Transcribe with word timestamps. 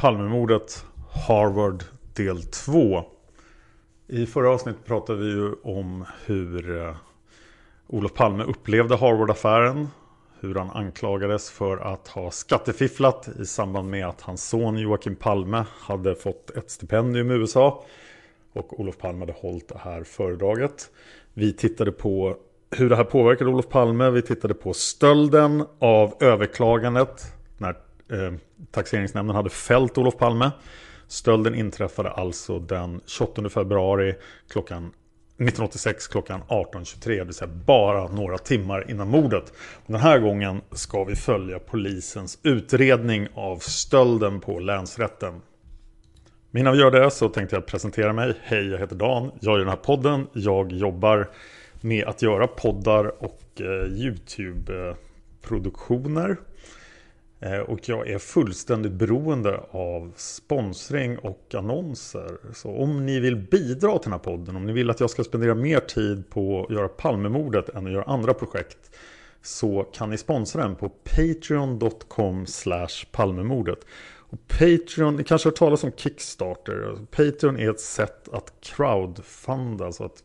Palmemordet 0.00 0.84
Harvard 1.28 1.84
del 2.14 2.42
2. 2.42 3.04
I 4.06 4.26
förra 4.26 4.50
avsnittet 4.50 4.84
pratade 4.84 5.18
vi 5.18 5.26
ju 5.26 5.52
om 5.62 6.04
hur 6.26 6.78
eh, 6.78 6.96
Olof 7.86 8.14
Palme 8.14 8.44
upplevde 8.44 8.96
Harvard-affären. 8.96 9.88
Hur 10.40 10.54
han 10.54 10.70
anklagades 10.70 11.50
för 11.50 11.76
att 11.76 12.08
ha 12.08 12.30
skattefifflat 12.30 13.28
i 13.40 13.46
samband 13.46 13.90
med 13.90 14.06
att 14.06 14.20
hans 14.20 14.48
son 14.48 14.78
Joakim 14.78 15.16
Palme 15.16 15.64
hade 15.80 16.14
fått 16.14 16.50
ett 16.50 16.70
stipendium 16.70 17.30
i 17.30 17.34
USA. 17.34 17.84
Och 18.52 18.80
Olof 18.80 18.98
Palme 18.98 19.20
hade 19.20 19.32
hållit 19.32 19.68
det 19.68 19.78
här 19.78 20.04
föredraget. 20.04 20.90
Vi 21.34 21.52
tittade 21.52 21.92
på 21.92 22.36
hur 22.70 22.88
det 22.88 22.96
här 22.96 23.04
påverkade 23.04 23.50
Olof 23.50 23.68
Palme. 23.68 24.10
Vi 24.10 24.22
tittade 24.22 24.54
på 24.54 24.72
stölden 24.72 25.64
av 25.78 26.14
överklagandet 26.20 27.22
när 27.58 27.70
eh, 28.10 28.32
taxeringsnämnden 28.70 29.36
hade 29.36 29.50
fällt 29.50 29.98
Olof 29.98 30.16
Palme. 30.16 30.50
Stölden 31.08 31.54
inträffade 31.54 32.10
alltså 32.10 32.58
den 32.58 33.00
28 33.06 33.48
februari 33.48 34.14
klockan 34.48 34.92
1986 35.38 36.08
klockan 36.08 36.42
18.23, 36.48 37.08
det 37.08 37.24
vill 37.24 37.34
säga 37.34 37.50
bara 37.66 38.08
några 38.08 38.38
timmar 38.38 38.90
innan 38.90 39.08
mordet. 39.08 39.52
Den 39.86 40.00
här 40.00 40.18
gången 40.18 40.60
ska 40.72 41.04
vi 41.04 41.16
följa 41.16 41.58
polisens 41.58 42.38
utredning 42.42 43.28
av 43.34 43.58
stölden 43.58 44.40
på 44.40 44.58
länsrätten. 44.58 45.42
Men 46.50 46.60
innan 46.60 46.72
vi 46.72 46.78
gör 46.78 46.90
det 46.90 47.10
så 47.10 47.28
tänkte 47.28 47.56
jag 47.56 47.66
presentera 47.66 48.12
mig. 48.12 48.34
Hej, 48.42 48.66
jag 48.66 48.78
heter 48.78 48.96
Dan. 48.96 49.30
Jag 49.40 49.52
gör 49.52 49.58
den 49.58 49.68
här 49.68 49.76
podden. 49.76 50.26
Jag 50.32 50.72
jobbar 50.72 51.28
med 51.80 52.04
att 52.04 52.22
göra 52.22 52.46
poddar 52.46 53.22
och 53.22 53.42
eh, 53.60 53.92
YouTube-produktioner. 53.92 56.36
Eh, 57.40 57.58
och 57.58 57.88
jag 57.88 58.08
är 58.08 58.18
fullständigt 58.18 58.92
beroende 58.92 59.60
av 59.70 60.12
sponsring 60.16 61.18
och 61.18 61.54
annonser. 61.54 62.36
Så 62.54 62.76
om 62.76 63.06
ni 63.06 63.20
vill 63.20 63.36
bidra 63.36 63.98
till 63.98 64.10
den 64.10 64.12
här 64.12 64.18
podden, 64.18 64.56
om 64.56 64.66
ni 64.66 64.72
vill 64.72 64.90
att 64.90 65.00
jag 65.00 65.10
ska 65.10 65.24
spendera 65.24 65.54
mer 65.54 65.80
tid 65.80 66.30
på 66.30 66.64
att 66.64 66.74
göra 66.74 66.88
Palmemordet 66.88 67.68
än 67.68 67.86
att 67.86 67.92
göra 67.92 68.04
andra 68.04 68.34
projekt. 68.34 68.96
Så 69.42 69.82
kan 69.82 70.10
ni 70.10 70.18
sponsra 70.18 70.62
den 70.62 70.76
på 70.76 70.88
patreon.com 70.88 72.46
palmemordet. 73.12 73.78
Och 74.28 74.38
Patreon, 74.48 75.16
ni 75.16 75.24
kanske 75.24 75.46
har 75.46 75.50
hört 75.52 75.58
talas 75.58 75.84
om 75.84 75.92
Kickstarter. 75.96 76.98
Patreon 77.10 77.58
är 77.58 77.70
ett 77.70 77.80
sätt 77.80 78.28
att 78.32 78.52
crowdfunda, 78.60 79.86
alltså 79.86 80.04
att 80.04 80.24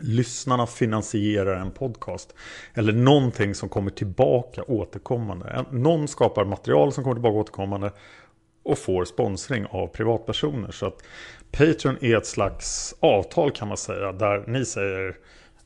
lyssnarna 0.00 0.66
finansierar 0.66 1.56
en 1.56 1.70
podcast. 1.70 2.34
Eller 2.74 2.92
någonting 2.92 3.54
som 3.54 3.68
kommer 3.68 3.90
tillbaka 3.90 4.62
återkommande. 4.62 5.64
Någon 5.70 6.08
skapar 6.08 6.44
material 6.44 6.92
som 6.92 7.04
kommer 7.04 7.14
tillbaka 7.14 7.38
återkommande 7.38 7.92
och 8.62 8.78
får 8.78 9.04
sponsring 9.04 9.66
av 9.70 9.86
privatpersoner. 9.86 10.70
Så 10.70 10.86
att 10.86 11.02
Patreon 11.50 11.96
är 12.00 12.16
ett 12.16 12.26
slags 12.26 12.94
avtal 13.00 13.50
kan 13.50 13.68
man 13.68 13.76
säga. 13.76 14.12
Där 14.12 14.44
ni 14.46 14.64
säger 14.64 15.16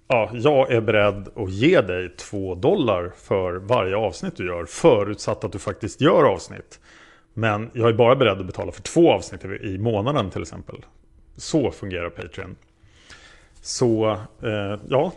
Ja, 0.08 0.30
jag 0.32 0.72
är 0.72 0.80
beredd 0.80 1.28
att 1.36 1.50
ge 1.50 1.80
dig 1.80 2.16
två 2.16 2.54
dollar 2.54 3.12
för 3.16 3.56
varje 3.56 3.96
avsnitt 3.96 4.36
du 4.36 4.46
gör. 4.46 4.64
Förutsatt 4.64 5.44
att 5.44 5.52
du 5.52 5.58
faktiskt 5.58 6.00
gör 6.00 6.24
avsnitt. 6.24 6.80
Men 7.34 7.70
jag 7.74 7.88
är 7.88 7.92
bara 7.92 8.16
beredd 8.16 8.40
att 8.40 8.46
betala 8.46 8.72
för 8.72 8.82
två 8.82 9.12
avsnitt 9.12 9.44
i 9.44 9.78
månaden 9.78 10.30
till 10.30 10.42
exempel. 10.42 10.76
Så 11.36 11.70
fungerar 11.70 12.10
Patreon. 12.10 12.56
Så 13.64 14.10
eh, 14.42 14.80
ja, 14.88 15.12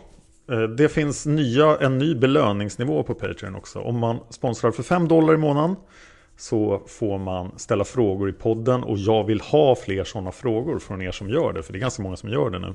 eh, 0.50 0.62
det 0.62 0.88
finns 0.88 1.26
nya, 1.26 1.76
en 1.76 1.98
ny 1.98 2.14
belöningsnivå 2.14 3.02
på 3.02 3.14
Patreon 3.14 3.54
också. 3.54 3.80
Om 3.80 3.98
man 3.98 4.18
sponsrar 4.30 4.70
för 4.70 4.82
5 4.82 5.08
dollar 5.08 5.34
i 5.34 5.36
månaden 5.36 5.76
så 6.36 6.82
får 6.86 7.18
man 7.18 7.58
ställa 7.58 7.84
frågor 7.84 8.30
i 8.30 8.32
podden 8.32 8.82
och 8.82 8.98
jag 8.98 9.24
vill 9.24 9.40
ha 9.40 9.76
fler 9.76 10.04
sådana 10.04 10.32
frågor 10.32 10.78
från 10.78 11.02
er 11.02 11.10
som 11.10 11.30
gör 11.30 11.52
det, 11.52 11.62
för 11.62 11.72
det 11.72 11.78
är 11.78 11.80
ganska 11.80 12.02
många 12.02 12.16
som 12.16 12.28
gör 12.28 12.50
det 12.50 12.58
nu. 12.58 12.74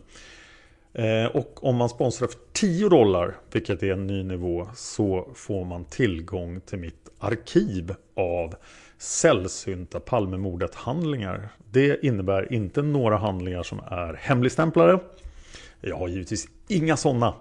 Eh, 0.94 1.26
och 1.26 1.64
om 1.64 1.76
man 1.76 1.90
sponsrar 1.90 2.28
för 2.28 2.40
10 2.52 2.90
dollar, 2.90 3.36
vilket 3.52 3.84
är 3.84 3.94
en 3.94 4.08
ny 4.08 4.24
nivå, 4.24 4.68
så 4.76 5.30
får 5.36 5.66
man 5.66 5.86
tillgång 5.86 6.62
till 6.62 6.80
mitt 6.80 7.10
arkiv 7.20 7.96
av 8.16 8.56
sällsynta 8.98 10.00
Palmemordet-handlingar. 10.00 11.50
Det 11.72 12.06
innebär 12.06 12.54
inte 12.54 12.82
några 12.82 13.18
handlingar 13.18 13.64
som 13.64 13.80
är 13.80 14.14
hemligstämplade 14.14 15.00
jag 15.84 15.98
har 15.98 16.08
givetvis 16.08 16.48
inga 16.68 16.98
sådana. 16.98 17.34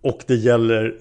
Och 0.00 0.24
det 0.26 0.34
gäller 0.34 0.98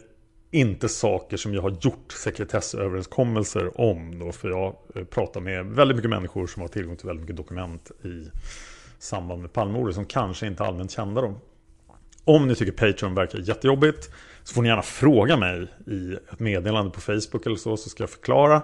inte 0.52 0.90
saker 0.90 1.38
som 1.38 1.54
jag 1.54 1.62
har 1.62 1.78
gjort 1.82 2.12
sekretessöverenskommelser 2.12 3.82
om. 3.82 4.20
Då, 4.20 4.32
för 4.32 4.50
jag 4.50 4.76
eh, 4.96 5.04
pratar 5.04 5.42
med 5.42 5.66
väldigt 5.66 5.96
mycket 5.96 6.10
människor 6.10 6.48
som 6.48 6.62
har 6.62 6.70
tillgång 6.70 6.98
till 6.98 7.08
väldigt 7.08 7.22
mycket 7.22 7.38
dokument 7.38 7.92
i 8.04 8.32
samband 9.00 9.42
med 9.42 9.54
Palmemordet 9.54 9.96
som 9.96 10.06
kanske 10.06 10.48
inte 10.48 10.64
är 10.64 10.68
allmänt 10.68 10.92
kända. 10.92 11.22
Då. 11.22 11.34
Om 12.24 12.48
ni 12.48 12.56
tycker 12.56 12.72
Patreon 12.72 13.16
verkar 13.16 13.40
jättejobbigt 13.40 14.12
så 14.44 14.54
får 14.54 14.62
ni 14.62 14.68
gärna 14.68 14.82
fråga 14.82 15.38
mig 15.38 15.68
i 15.88 16.14
ett 16.34 16.40
meddelande 16.40 16.92
på 16.92 17.02
Facebook 17.02 17.46
eller 17.46 17.56
så, 17.56 17.78
så 17.78 17.90
ska 17.90 18.04
jag 18.04 18.10
förklara. 18.10 18.62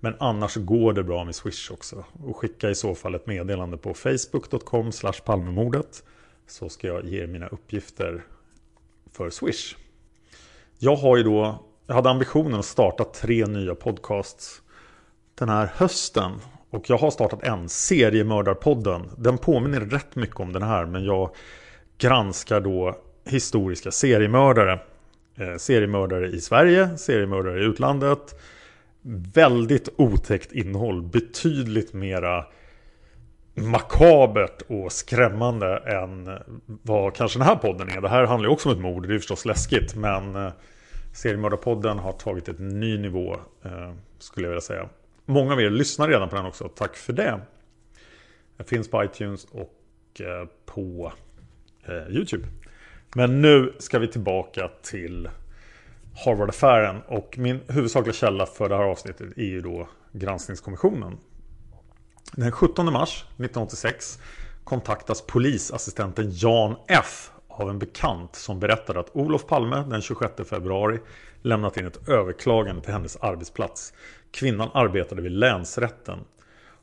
Men 0.00 0.14
annars 0.18 0.56
går 0.56 0.92
det 0.92 1.02
bra 1.02 1.24
med 1.24 1.34
Swish 1.34 1.70
också. 1.70 2.04
Och 2.12 2.36
skicka 2.36 2.70
i 2.70 2.74
så 2.74 2.94
fall 2.94 3.14
ett 3.14 3.26
meddelande 3.26 3.76
på 3.76 3.94
facebook.com 3.94 4.90
palmemordet 5.24 6.02
så 6.46 6.68
ska 6.68 6.86
jag 6.86 7.04
ge 7.04 7.26
mina 7.26 7.46
uppgifter 7.46 8.24
för 9.12 9.30
Swish. 9.30 9.76
Jag 10.78 10.96
har 10.96 11.16
ju 11.16 11.22
då, 11.22 11.64
jag 11.86 11.94
hade 11.94 12.10
ambitionen 12.10 12.58
att 12.58 12.64
starta 12.64 13.04
tre 13.04 13.46
nya 13.46 13.74
podcasts 13.74 14.62
den 15.34 15.48
här 15.48 15.70
hösten. 15.74 16.32
Och 16.70 16.90
jag 16.90 16.98
har 16.98 17.10
startat 17.10 17.42
en, 17.42 17.68
Seriemördarpodden. 17.68 19.10
Den 19.18 19.38
påminner 19.38 19.80
rätt 19.80 20.16
mycket 20.16 20.40
om 20.40 20.52
den 20.52 20.62
här, 20.62 20.86
men 20.86 21.04
jag 21.04 21.30
granskar 21.98 22.60
då 22.60 22.98
historiska 23.24 23.90
seriemördare. 23.90 24.80
Eh, 25.36 25.56
seriemördare 25.56 26.28
i 26.28 26.40
Sverige, 26.40 26.98
seriemördare 26.98 27.60
i 27.60 27.64
utlandet. 27.64 28.40
Väldigt 29.34 29.88
otäckt 29.96 30.52
innehåll, 30.52 31.02
betydligt 31.02 31.92
mera 31.92 32.44
makabert 33.54 34.62
och 34.68 34.92
skrämmande 34.92 35.76
än 35.76 36.38
vad 36.66 37.14
kanske 37.14 37.38
den 37.38 37.46
här 37.46 37.56
podden 37.56 37.88
är. 37.88 38.00
Det 38.00 38.08
här 38.08 38.24
handlar 38.24 38.48
ju 38.48 38.52
också 38.52 38.68
om 38.68 38.74
ett 38.74 38.80
mord, 38.80 39.08
det 39.08 39.14
är 39.14 39.18
förstås 39.18 39.44
läskigt. 39.44 39.94
Men 39.94 40.36
eh, 40.36 40.52
Seriemördarpodden 41.12 41.98
har 41.98 42.12
tagit 42.12 42.48
ett 42.48 42.58
ny 42.58 42.98
nivå 42.98 43.36
eh, 43.64 43.92
skulle 44.18 44.46
jag 44.46 44.50
vilja 44.50 44.60
säga. 44.60 44.88
Många 45.26 45.52
av 45.52 45.60
er 45.60 45.70
lyssnar 45.70 46.08
redan 46.08 46.28
på 46.28 46.36
den 46.36 46.46
också. 46.46 46.68
Tack 46.68 46.96
för 46.96 47.12
det. 47.12 47.40
Den 48.56 48.66
finns 48.66 48.90
på 48.90 49.04
iTunes 49.04 49.44
och 49.44 50.20
eh, 50.20 50.48
på 50.66 51.12
YouTube. 52.08 52.46
Men 53.14 53.42
nu 53.42 53.74
ska 53.78 53.98
vi 53.98 54.08
tillbaka 54.08 54.70
till 54.82 55.28
Harvard-affären. 56.24 57.02
Och 57.06 57.38
min 57.38 57.60
huvudsakliga 57.68 58.14
källa 58.14 58.46
för 58.46 58.68
det 58.68 58.76
här 58.76 58.84
avsnittet 58.84 59.38
är 59.38 59.44
ju 59.44 59.60
då 59.60 59.88
Granskningskommissionen. 60.12 61.18
Den 62.32 62.52
17 62.52 62.92
mars 62.92 63.24
1986 63.24 64.18
kontaktas 64.64 65.26
polisassistenten 65.26 66.30
Jan 66.32 66.76
F 66.88 67.30
av 67.48 67.70
en 67.70 67.78
bekant 67.78 68.36
som 68.36 68.60
berättade 68.60 69.00
att 69.00 69.16
Olof 69.16 69.46
Palme 69.46 69.76
den 69.76 70.02
26 70.02 70.32
februari 70.48 71.00
lämnat 71.42 71.76
in 71.76 71.86
ett 71.86 72.08
överklagande 72.08 72.82
till 72.82 72.92
hennes 72.92 73.16
arbetsplats. 73.16 73.92
Kvinnan 74.30 74.70
arbetade 74.74 75.22
vid 75.22 75.32
länsrätten. 75.32 76.18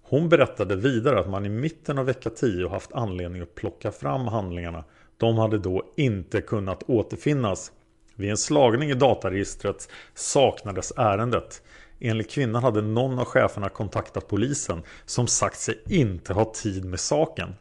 Hon 0.04 0.30
berättade 0.30 0.76
vidare 0.76 1.20
att 1.20 1.30
man 1.30 1.46
i 1.46 1.50
mitten 1.50 1.98
av 1.98 2.06
vecka 2.06 2.30
10 2.30 2.70
haft 2.70 2.94
anledning 2.94 3.42
att 3.42 3.56
plocka 3.56 3.92
fram 3.92 4.28
handlingarna. 4.28 4.84
De 5.18 5.38
hade 5.38 5.58
då 5.58 5.84
inte 5.96 6.42
kunnat 6.42 6.84
återfinnas. 6.88 7.72
Vid 8.16 8.30
en 8.30 8.38
slagning 8.38 8.90
i 8.90 8.94
dataregistret 8.94 9.90
saknades 10.14 10.94
ärendet. 10.98 11.62
Enligt 12.00 12.32
kvinnan 12.32 12.64
hade 12.64 12.82
någon 12.82 13.20
av 13.20 13.26
cheferna 13.26 13.70
kontaktat 13.70 14.28
polisen 14.28 14.82
som 15.06 15.28
sagt 15.28 15.60
sig 15.60 15.82
inte 15.88 16.34
ha 16.34 16.54
tid 16.54 16.86
med 16.86 17.00
saken. 17.00 17.56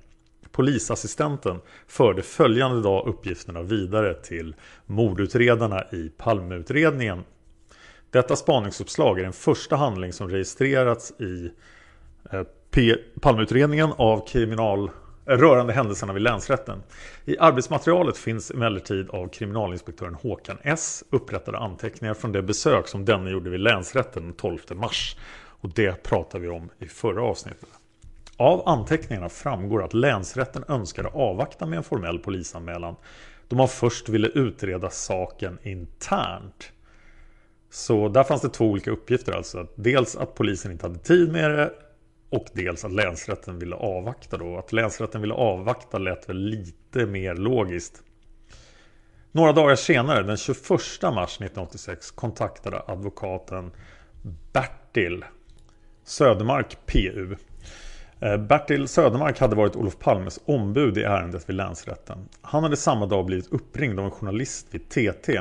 Polisassistenten 0.50 1.61
förde 1.87 2.23
följande 2.23 2.82
dag 2.82 3.06
uppgifterna 3.06 3.62
vidare 3.62 4.14
till 4.14 4.55
mordutredarna 4.87 5.85
i 5.93 6.08
Palmeutredningen. 6.17 7.25
Detta 8.11 8.37
spaningsuppslag 8.37 9.19
är 9.19 9.23
den 9.23 9.32
första 9.32 9.76
handling 9.76 10.12
som 10.12 10.29
registrerats 10.31 11.12
i 11.20 11.50
eh, 12.32 12.43
Palmeutredningen 13.20 13.93
av 13.96 14.26
kriminal 14.26 14.90
rörande 15.28 15.72
händelserna 15.72 16.12
vid 16.12 16.22
länsrätten. 16.22 16.82
I 17.25 17.38
arbetsmaterialet 17.38 18.16
finns 18.16 18.50
emellertid 18.50 19.10
av 19.10 19.28
kriminalinspektören 19.28 20.14
Håkan 20.14 20.58
S 20.62 21.04
upprättade 21.10 21.58
anteckningar 21.58 22.14
från 22.14 22.32
det 22.32 22.42
besök 22.42 22.88
som 22.88 23.04
denne 23.04 23.30
gjorde 23.30 23.50
vid 23.50 23.60
länsrätten 23.60 24.22
den 24.22 24.32
12 24.32 24.58
mars. 24.75 25.16
Och 25.60 25.69
det 25.75 26.02
pratar 26.02 26.38
vi 26.38 26.48
om 26.48 26.70
i 26.78 26.86
förra 26.86 27.22
avsnittet. 27.22 27.69
Av 28.36 28.69
anteckningarna 28.69 29.28
framgår 29.28 29.84
att 29.84 29.94
länsrätten 29.94 30.64
önskade 30.69 31.08
avvakta 31.08 31.66
med 31.66 31.76
en 31.76 31.84
formell 31.84 32.19
polisanmälan 32.19 32.96
då 33.48 33.56
man 33.56 33.69
först 33.69 34.08
ville 34.08 34.28
utreda 34.28 34.90
saken 34.90 35.58
internt. 35.62 36.72
Så 37.70 38.08
där 38.08 38.25
fanns 38.25 38.42
det 38.42 38.48
två 38.48 38.64
olika 38.64 38.90
uppgifter 38.90 39.32
alltså. 39.32 39.66
Dels 39.75 40.16
att 40.16 40.34
polisen 40.34 40.72
inte 40.72 40.86
hade 40.86 40.98
tid 40.98 41.32
med 41.32 41.50
det 41.50 41.72
och 42.30 42.46
dels 42.52 42.84
att 42.84 42.92
länsrätten 42.92 43.58
ville 43.58 43.76
avvakta 43.76 44.36
då. 44.36 44.58
Att 44.58 44.72
länsrätten 44.72 45.20
ville 45.20 45.34
avvakta 45.34 45.98
lät 45.98 46.28
väl 46.28 46.36
lite 46.36 47.06
mer 47.06 47.34
logiskt. 47.34 48.02
Några 49.32 49.52
dagar 49.52 49.76
senare, 49.76 50.22
den 50.22 50.36
21 50.36 50.58
mars 51.02 51.36
1986, 51.36 52.10
kontaktade 52.10 52.82
advokaten 52.86 53.70
Bertil 54.52 55.25
Södermark 56.04 56.86
PU 56.86 57.36
eh, 58.20 58.36
Bertil 58.36 58.88
Södermark 58.88 59.40
hade 59.40 59.56
varit 59.56 59.76
Olof 59.76 59.98
Palmes 59.98 60.40
ombud 60.44 60.98
i 60.98 61.02
ärendet 61.02 61.48
vid 61.48 61.56
länsrätten. 61.56 62.28
Han 62.40 62.62
hade 62.62 62.76
samma 62.76 63.06
dag 63.06 63.26
blivit 63.26 63.52
uppringd 63.52 63.98
av 63.98 64.04
en 64.04 64.10
journalist 64.10 64.66
vid 64.70 64.88
TT. 64.88 65.40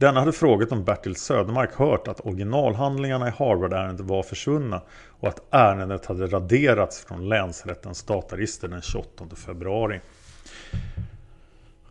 Denna 0.00 0.20
hade 0.20 0.32
frågat 0.32 0.72
om 0.72 0.84
Bertil 0.84 1.16
Södermark 1.16 1.74
hört 1.74 2.08
att 2.08 2.26
originalhandlingarna 2.26 3.28
i 3.28 3.30
Harvard-ärendet 3.30 4.06
var 4.06 4.22
försvunna 4.22 4.82
och 5.20 5.28
att 5.28 5.42
ärendet 5.50 6.06
hade 6.06 6.26
raderats 6.26 7.04
från 7.04 7.28
länsrättens 7.28 8.02
dataregister 8.02 8.68
den 8.68 8.82
28 8.82 9.24
februari. 9.36 10.00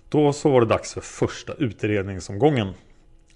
Då 0.10 0.34
så 0.34 0.50
var 0.50 0.62
det 0.62 0.68
dags 0.68 0.94
för 0.94 1.02
första 1.02 1.54
utredningsomgången. 1.54 2.74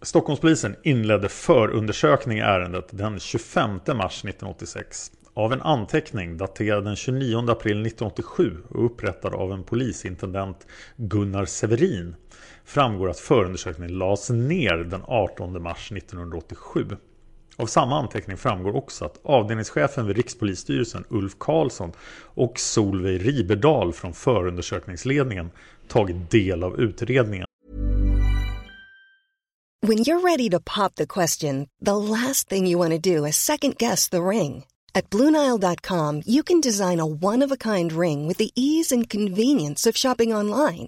Stockholmspolisen 0.01 0.75
inledde 0.83 1.29
förundersökning 1.29 2.37
i 2.37 2.41
ärendet 2.41 2.87
den 2.91 3.19
25 3.19 3.69
mars 3.87 4.25
1986 4.25 5.11
av 5.33 5.53
en 5.53 5.61
anteckning 5.61 6.37
daterad 6.37 6.85
den 6.85 6.95
29 6.95 7.37
april 7.37 7.85
1987 7.85 8.57
och 8.69 8.85
upprättad 8.85 9.33
av 9.33 9.51
en 9.51 9.63
polisintendent 9.63 10.67
Gunnar 10.95 11.45
Severin 11.45 12.15
framgår 12.65 13.09
att 13.09 13.19
förundersökningen 13.19 13.97
lades 13.97 14.29
ner 14.29 14.73
den 14.73 15.01
18 15.07 15.63
mars 15.63 15.91
1987. 15.91 16.87
Av 17.57 17.65
samma 17.65 17.99
anteckning 17.99 18.37
framgår 18.37 18.75
också 18.75 19.05
att 19.05 19.19
avdelningschefen 19.23 20.07
vid 20.07 20.17
Rikspolisstyrelsen 20.17 21.05
Ulf 21.09 21.35
Karlsson 21.37 21.91
och 22.23 22.59
Solveig 22.59 23.27
Riberdal 23.27 23.93
från 23.93 24.13
förundersökningsledningen 24.13 25.51
tagit 25.87 26.31
del 26.31 26.63
av 26.63 26.79
utredningen. 26.79 27.45
When 29.87 29.97
you're 29.97 30.21
ready 30.21 30.49
to 30.49 30.59
pop 30.59 30.95
the 30.95 31.05
question, 31.05 31.67
the 31.85 31.97
last 31.97 32.49
thing 32.49 32.67
you 32.67 32.79
want 32.79 33.03
to 33.03 33.09
do 33.17 33.25
is 33.27 33.35
second 33.35 33.77
guess 33.77 34.09
the 34.09 34.21
ring. 34.21 34.63
At 34.93 35.09
Bluenile.com 35.09 36.21
you 36.25 36.43
can 36.43 36.61
design 36.61 36.99
a 36.99 37.05
one-of-a-kind 37.05 37.91
ring 37.91 38.27
with 38.27 38.37
the 38.37 38.49
ease 38.55 38.95
and 38.95 39.09
convenience 39.09 39.89
of 39.89 39.97
shopping 39.97 40.33
online. 40.33 40.87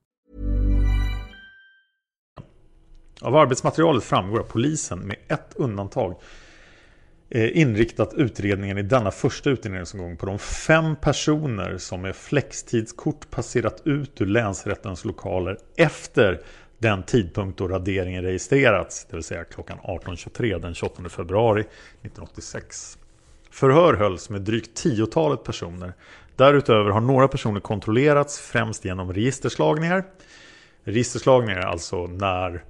Av 3.21 3.35
arbetsmaterialet 3.35 4.03
framgår 4.03 4.39
att 4.39 4.47
polisen 4.47 4.99
med 4.99 5.17
ett 5.27 5.53
undantag 5.55 6.15
eh, 7.29 7.57
inriktat 7.57 8.13
utredningen 8.13 8.77
i 8.77 8.81
denna 8.81 9.11
första 9.11 9.49
utredningsomgång 9.49 10.17
på 10.17 10.25
de 10.25 10.39
fem 10.39 10.95
personer 10.95 11.77
som 11.77 12.01
med 12.01 12.15
flextidskort 12.15 13.29
passerat 13.29 13.81
ut 13.85 14.21
ur 14.21 14.25
länsrättens 14.25 15.05
lokaler 15.05 15.57
efter 15.75 16.41
den 16.77 17.03
tidpunkt 17.03 17.57
då 17.57 17.67
raderingen 17.67 18.23
registrerats, 18.23 19.05
det 19.09 19.15
vill 19.15 19.23
säga 19.23 19.43
klockan 19.43 19.77
18.23 19.77 20.59
den 20.59 20.73
28 20.73 21.09
februari 21.09 21.61
1986. 21.61 22.97
Förhör 23.51 23.93
hölls 23.93 24.29
med 24.29 24.41
drygt 24.41 24.75
tiotalet 24.77 25.43
personer. 25.43 25.93
Därutöver 26.35 26.89
har 26.89 27.01
några 27.01 27.27
personer 27.27 27.59
kontrollerats 27.59 28.39
främst 28.39 28.85
genom 28.85 29.13
registerslagningar. 29.13 30.03
Registerslagningar 30.83 31.59
är 31.59 31.65
alltså 31.65 32.07
när 32.07 32.63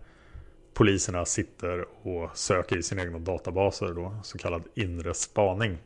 poliserna 0.74 1.26
sitter 1.26 1.86
och 2.04 2.38
söker 2.38 2.78
i 2.78 2.84
sina 2.84 3.02
egna 3.02 3.20
databaser, 3.20 3.94
då, 3.94 4.16
så 4.24 4.38
kallad 4.38 4.64
inre 4.76 5.14
spaning. 5.14 5.78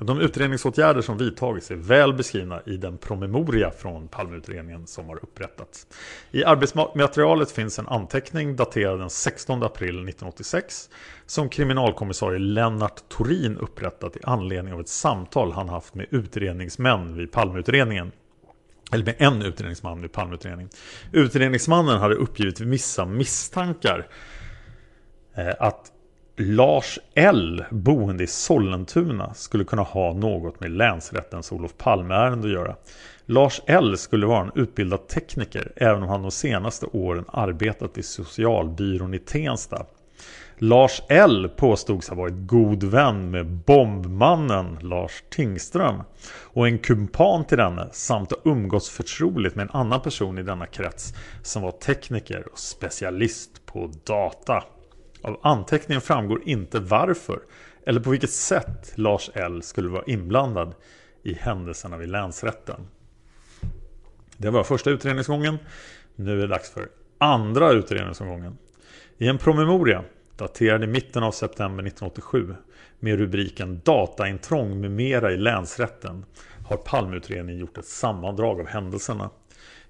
De 0.00 0.20
utredningsåtgärder 0.20 1.00
som 1.00 1.18
vidtagits 1.18 1.70
är 1.70 1.74
väl 1.74 2.14
beskrivna 2.14 2.60
i 2.66 2.76
den 2.76 2.98
promemoria 2.98 3.70
från 3.70 4.08
Palmeutredningen 4.08 4.86
som 4.86 5.08
har 5.08 5.16
upprättats. 5.16 5.86
I 6.30 6.44
arbetsmaterialet 6.44 7.50
finns 7.50 7.78
en 7.78 7.88
anteckning 7.88 8.56
daterad 8.56 9.00
den 9.00 9.10
16 9.10 9.62
april 9.62 9.88
1986 9.88 10.90
som 11.26 11.48
kriminalkommissarie 11.48 12.38
Lennart 12.38 13.08
Torin 13.08 13.56
upprättat 13.56 14.16
i 14.16 14.20
anledning 14.22 14.74
av 14.74 14.80
ett 14.80 14.88
samtal 14.88 15.52
han 15.52 15.68
haft 15.68 15.94
med 15.94 16.06
utredningsmän 16.10 17.16
vid 17.16 17.32
Palmeutredningen. 17.32 18.12
Eller 18.92 19.04
med 19.04 19.14
en 19.18 19.42
utredningsman 19.42 20.04
i 20.04 20.08
Palmeutredningen. 20.08 20.70
Utredningsmannen 21.12 21.98
hade 21.98 22.14
uppgivit 22.14 22.60
vissa 22.60 23.06
misstankar 23.06 24.06
eh, 25.36 25.54
att 25.58 25.92
Lars 26.40 26.98
L, 27.14 27.64
boende 27.70 28.24
i 28.24 28.26
Sollentuna, 28.26 29.34
skulle 29.34 29.64
kunna 29.64 29.82
ha 29.82 30.12
något 30.12 30.60
med 30.60 30.70
länsrättens 30.70 31.52
Olof 31.52 31.76
Palme-ärende 31.76 32.46
att 32.46 32.52
göra. 32.52 32.76
Lars 33.26 33.60
L 33.66 33.98
skulle 33.98 34.26
vara 34.26 34.44
en 34.44 34.52
utbildad 34.54 35.08
tekniker, 35.08 35.72
även 35.76 36.02
om 36.02 36.08
han 36.08 36.22
de 36.22 36.30
senaste 36.30 36.86
åren 36.86 37.24
arbetat 37.28 37.98
i 37.98 38.02
socialbyrån 38.02 39.14
i 39.14 39.18
Tensta. 39.18 39.86
Lars 40.60 41.02
L 41.08 41.48
påstods 41.56 42.08
ha 42.08 42.16
varit 42.16 42.34
god 42.36 42.84
vän 42.84 43.30
med 43.30 43.46
bombmannen 43.46 44.78
Lars 44.80 45.22
Tingström 45.30 46.02
och 46.42 46.68
en 46.68 46.78
kumpan 46.78 47.44
till 47.44 47.58
denne 47.58 47.88
samt 47.92 48.30
ha 48.30 48.38
umgåtts 48.44 48.90
förtroligt 48.90 49.54
med 49.54 49.62
en 49.62 49.70
annan 49.70 50.00
person 50.00 50.38
i 50.38 50.42
denna 50.42 50.66
krets 50.66 51.14
som 51.42 51.62
var 51.62 51.70
tekniker 51.70 52.48
och 52.52 52.58
specialist 52.58 53.66
på 53.66 53.92
data. 54.04 54.64
Av 55.22 55.40
anteckningen 55.42 56.00
framgår 56.00 56.42
inte 56.44 56.80
varför 56.80 57.38
eller 57.86 58.00
på 58.00 58.10
vilket 58.10 58.30
sätt 58.30 58.92
Lars 58.94 59.30
L 59.34 59.62
skulle 59.62 59.88
vara 59.88 60.04
inblandad 60.06 60.74
i 61.22 61.34
händelserna 61.34 61.96
vid 61.96 62.08
länsrätten. 62.08 62.80
Det 64.36 64.50
var 64.50 64.64
första 64.64 64.90
utredningsgången. 64.90 65.58
Nu 66.16 66.32
är 66.32 66.36
det 66.36 66.46
dags 66.46 66.70
för 66.70 66.88
andra 67.18 67.70
utredningsomgången. 67.70 68.58
I 69.18 69.28
en 69.28 69.38
promemoria 69.38 70.04
daterad 70.38 70.84
i 70.84 70.86
mitten 70.86 71.22
av 71.22 71.32
september 71.32 71.86
1987 71.86 72.54
med 73.00 73.18
rubriken 73.18 73.80
Dataintrång 73.84 74.80
med 74.80 74.90
mera 74.90 75.32
i 75.32 75.36
länsrätten 75.36 76.24
har 76.68 76.76
Palmeutredningen 76.76 77.60
gjort 77.60 77.78
ett 77.78 77.84
sammandrag 77.84 78.60
av 78.60 78.66
händelserna. 78.66 79.30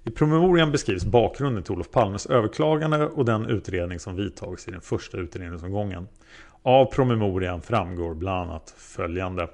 I 0.03 0.11
promemorian 0.11 0.71
beskrivs 0.71 1.05
bakgrunden 1.05 1.63
till 1.63 1.73
Olof 1.73 1.91
Palmes 1.91 2.25
överklagande 2.25 3.05
och 3.05 3.25
den 3.25 3.45
utredning 3.45 3.99
som 3.99 4.15
vidtagits 4.15 4.67
i 4.67 4.71
den 4.71 4.81
första 4.81 5.17
utredningsomgången. 5.17 6.07
Av 6.61 6.85
promemorian 6.85 7.61
framgår 7.61 8.13
bland 8.15 8.49
annat 8.49 8.73
följande. 8.77 9.47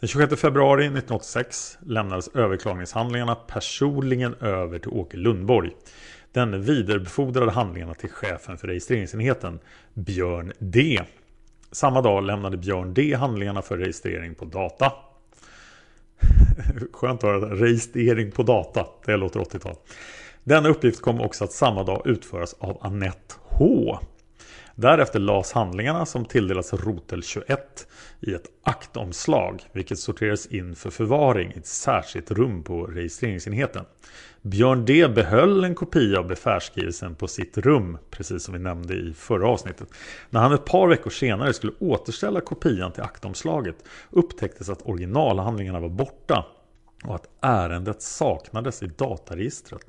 Den 0.00 0.08
26 0.08 0.40
februari 0.40 0.84
1986 0.84 1.78
lämnades 1.86 2.28
överklagningshandlingarna 2.28 3.34
personligen 3.34 4.34
över 4.34 4.78
till 4.78 4.90
Åke 4.90 5.16
Lundborg. 5.16 5.70
Den 6.32 6.62
vidarebefordrade 6.62 7.50
handlingarna 7.50 7.94
till 7.94 8.10
chefen 8.10 8.58
för 8.58 8.68
registreringsenheten, 8.68 9.58
Björn 9.94 10.52
D. 10.58 11.00
Samma 11.72 12.02
dag 12.02 12.22
lämnade 12.22 12.56
Björn 12.56 12.94
D 12.94 13.14
handlingarna 13.14 13.62
för 13.62 13.78
registrering 13.78 14.34
på 14.34 14.44
data. 14.44 14.92
Skönt 16.92 17.24
att 17.24 17.30
höra 17.30 17.54
registrering 17.54 18.30
på 18.30 18.42
data. 18.42 18.86
Det 19.04 19.16
låter 19.16 19.40
80-tal. 19.40 19.76
Denna 20.44 20.68
uppgift 20.68 21.00
kom 21.02 21.20
också 21.20 21.44
att 21.44 21.52
samma 21.52 21.82
dag 21.82 22.02
utföras 22.06 22.54
av 22.58 22.78
Annette 22.80 23.34
H. 23.42 23.98
Därefter 24.80 25.18
lades 25.18 25.52
handlingarna 25.52 26.06
som 26.06 26.24
tilldelas 26.24 26.72
rotel 26.72 27.22
21 27.22 27.86
i 28.20 28.34
ett 28.34 28.46
aktomslag 28.62 29.62
vilket 29.72 29.98
sorterades 29.98 30.46
in 30.46 30.74
för 30.76 30.90
förvaring 30.90 31.52
i 31.52 31.58
ett 31.58 31.66
särskilt 31.66 32.30
rum 32.30 32.62
på 32.62 32.86
registreringsenheten. 32.86 33.84
Björn 34.42 34.84
D 34.84 35.08
behöll 35.08 35.64
en 35.64 35.74
kopia 35.74 36.18
av 36.18 36.26
befärsskrivelsen 36.26 37.14
på 37.14 37.28
sitt 37.28 37.58
rum, 37.58 37.98
precis 38.10 38.42
som 38.42 38.54
vi 38.54 38.60
nämnde 38.60 38.94
i 38.94 39.14
förra 39.16 39.48
avsnittet. 39.48 39.88
När 40.30 40.40
han 40.40 40.52
ett 40.52 40.64
par 40.64 40.88
veckor 40.88 41.10
senare 41.10 41.52
skulle 41.52 41.72
återställa 41.78 42.40
kopian 42.40 42.92
till 42.92 43.02
aktomslaget 43.02 43.76
upptäcktes 44.10 44.68
att 44.68 44.82
originalhandlingarna 44.82 45.80
var 45.80 45.88
borta 45.88 46.46
och 47.04 47.14
att 47.14 47.28
ärendet 47.40 48.02
saknades 48.02 48.82
i 48.82 48.86
dataregistret. 48.86 49.82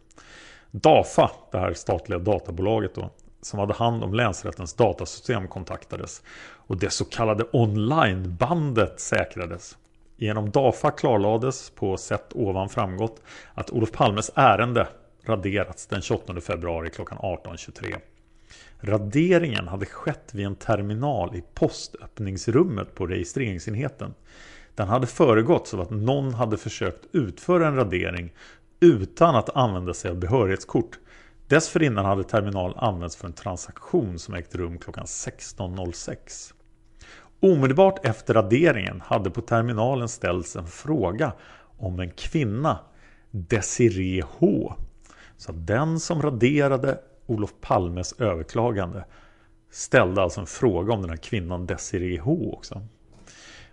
DAFA, 0.71 1.31
det 1.51 1.59
här 1.59 1.73
statliga 1.73 2.19
databolaget 2.19 2.95
då, 2.95 3.11
som 3.41 3.59
hade 3.59 3.73
hand 3.73 4.03
om 4.03 4.13
länsrättens 4.13 4.73
datasystem 4.73 5.47
kontaktades 5.47 6.21
och 6.67 6.77
det 6.77 6.89
så 6.89 7.05
kallade 7.05 7.43
onlinebandet 7.51 8.99
säkrades. 8.99 9.77
Genom 10.17 10.51
DAFA 10.51 10.91
klarlades 10.91 11.69
på 11.69 11.97
sätt 11.97 12.33
ovan 12.33 12.69
framgått 12.69 13.21
att 13.53 13.69
Olof 13.69 13.91
Palmes 13.91 14.31
ärende 14.35 14.87
raderats 15.23 15.87
den 15.87 16.01
28 16.01 16.41
februari 16.41 16.89
klockan 16.89 17.17
18.23. 17.17 17.95
Raderingen 18.81 19.67
hade 19.67 19.85
skett 19.85 20.29
vid 20.33 20.45
en 20.45 20.55
terminal 20.55 21.35
i 21.35 21.43
postöppningsrummet 21.53 22.95
på 22.95 23.07
registreringsenheten. 23.07 24.13
Den 24.75 24.87
hade 24.87 25.07
föregåtts 25.07 25.73
av 25.73 25.81
att 25.81 25.89
någon 25.89 26.33
hade 26.33 26.57
försökt 26.57 27.05
utföra 27.11 27.67
en 27.67 27.75
radering 27.75 28.33
utan 28.79 29.35
att 29.35 29.49
använda 29.49 29.93
sig 29.93 30.11
av 30.11 30.17
behörighetskort. 30.17 30.99
Dessförinnan 31.49 32.05
hade 32.05 32.23
terminalen 32.23 32.77
använts 32.77 33.15
för 33.15 33.27
en 33.27 33.33
transaktion 33.33 34.19
som 34.19 34.33
ägt 34.33 34.55
rum 34.55 34.77
klockan 34.77 35.05
16.06. 35.05 36.53
Omedelbart 37.39 38.05
efter 38.05 38.33
raderingen 38.33 39.01
hade 39.01 39.29
på 39.29 39.41
terminalen 39.41 40.09
ställts 40.09 40.55
en 40.55 40.67
fråga 40.67 41.33
om 41.77 41.99
en 41.99 42.11
kvinna, 42.11 42.79
Desiree 43.31 44.23
H. 44.39 44.73
Så 45.37 45.51
den 45.51 45.99
som 45.99 46.21
raderade 46.21 46.99
Olof 47.25 47.53
Palmes 47.61 48.13
överklagande 48.13 49.05
ställde 49.71 50.21
alltså 50.21 50.39
en 50.39 50.47
fråga 50.47 50.93
om 50.93 51.01
den 51.01 51.09
här 51.09 51.17
kvinnan 51.17 51.65
Desiree 51.65 52.19
H 52.19 52.53
också. 52.57 52.81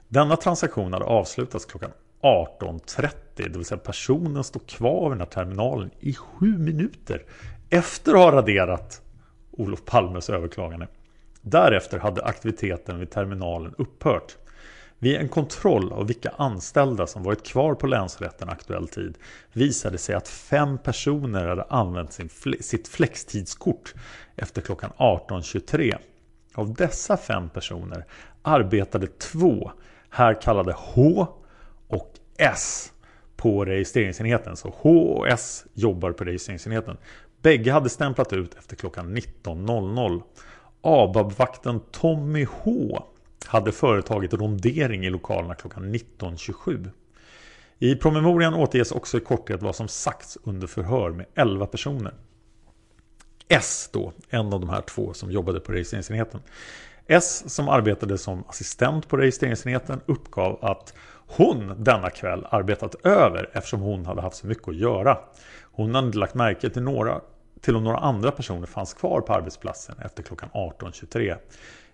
Denna 0.09 0.37
transaktion 0.37 0.93
hade 0.93 1.05
avslutats 1.05 1.65
klockan 1.65 1.91
18.30, 2.23 3.11
det 3.37 3.49
vill 3.49 3.65
säga 3.65 3.79
personen 3.79 4.45
stod 4.45 4.67
kvar 4.67 5.11
vid 5.11 5.19
den 5.19 5.21
här 5.21 5.27
terminalen 5.27 5.91
i 6.01 6.15
sju 6.15 6.59
minuter 6.59 7.23
efter 7.71 8.13
att 8.13 8.19
ha 8.19 8.33
raderat 8.33 9.03
Olof 9.51 9.85
Palmes 9.85 10.31
överklagande. 10.31 10.89
Därefter 11.43 11.99
hade 11.99 12.25
aktiviteten 12.25 12.99
vid 12.99 13.11
terminalen 13.11 13.75
upphört. 13.79 14.37
Vid 14.99 15.17
en 15.17 15.29
kontroll 15.29 15.93
av 15.93 16.07
vilka 16.07 16.31
anställda 16.37 17.07
som 17.07 17.23
varit 17.23 17.47
kvar 17.47 17.75
på 17.75 17.87
länsrätten 17.87 18.49
aktuell 18.49 18.89
tid 18.89 19.19
visade 19.53 19.99
sig 19.99 20.15
att 20.15 20.29
fem 20.29 20.79
personer 20.79 21.47
hade 21.47 21.63
använt 21.63 22.13
sin, 22.13 22.29
sitt 22.61 22.89
flextidskort 22.89 23.95
efter 24.37 24.63
klockan 24.63 24.91
18.23. 24.97 25.97
Av 26.55 26.75
dessa 26.75 27.17
fem 27.17 27.49
personer 27.51 28.05
arbetade 28.43 29.07
två, 29.07 29.73
här 30.11 30.43
kallade 30.43 30.75
H 30.77 31.27
och 31.89 32.13
S, 32.39 32.93
på 33.37 33.65
registreringsenheten. 33.65 34.57
Så 34.57 34.75
H 34.77 34.91
och 34.91 35.29
S 35.29 35.65
jobbar 35.75 36.13
på 36.13 36.25
registreringsenheten. 36.25 36.97
Bägge 37.47 37.73
hade 37.73 37.89
stämplat 37.89 38.33
ut 38.33 38.55
efter 38.55 38.77
klockan 38.77 39.17
19.00. 39.17 40.23
ABAB-vakten 40.81 41.81
Tommy 41.91 42.47
H 42.51 43.03
hade 43.47 43.73
företagit 43.73 44.35
rondering 44.35 45.07
i 45.07 45.11
lokalerna 45.11 45.55
klockan 45.55 45.95
19.27. 45.95 46.91
I 47.79 47.95
promemorian 47.95 48.55
återges 48.55 48.93
också 48.93 49.17
i 49.17 49.21
korthet 49.21 49.63
vad 49.63 49.77
som 49.77 49.89
sagts 49.89 50.39
under 50.45 50.67
förhör 50.67 51.11
med 51.11 51.27
11 51.35 51.67
personer. 51.67 52.15
S 53.49 53.89
då, 53.93 54.13
en 54.31 54.53
av 54.53 54.61
de 54.61 54.69
här 54.69 54.81
två 54.81 55.15
som 55.15 55.31
jobbade 55.31 55.61
på 55.61 55.73
registreringsenheten. 55.73 56.41
S 57.07 57.55
som 57.55 57.69
arbetade 57.69 58.19
som 58.19 58.45
assistent 58.49 59.09
på 59.09 59.17
registreringsenheten 59.17 60.01
uppgav 60.07 60.59
att 60.65 60.95
hon 61.27 61.85
denna 61.85 62.11
kväll 62.11 62.47
arbetat 62.51 62.95
över 63.07 63.51
eftersom 63.53 63.81
hon 63.81 64.07
hade 64.07 64.23
haft 64.23 64.37
så 64.37 64.47
mycket 64.47 64.69
att 64.69 64.77
göra. 64.77 65.19
Hon 65.63 65.95
hade 65.95 66.19
lagt 66.19 66.35
märke 66.35 66.71
till 66.71 66.83
några 66.83 67.21
till 67.61 67.77
om 67.77 67.85
några 67.85 67.99
andra 67.99 68.31
personer 68.31 68.67
fanns 68.67 68.95
kvar 68.95 69.21
på 69.21 69.33
arbetsplatsen 69.33 69.97
efter 69.99 70.23
klockan 70.23 70.49
18.23. 70.55 71.37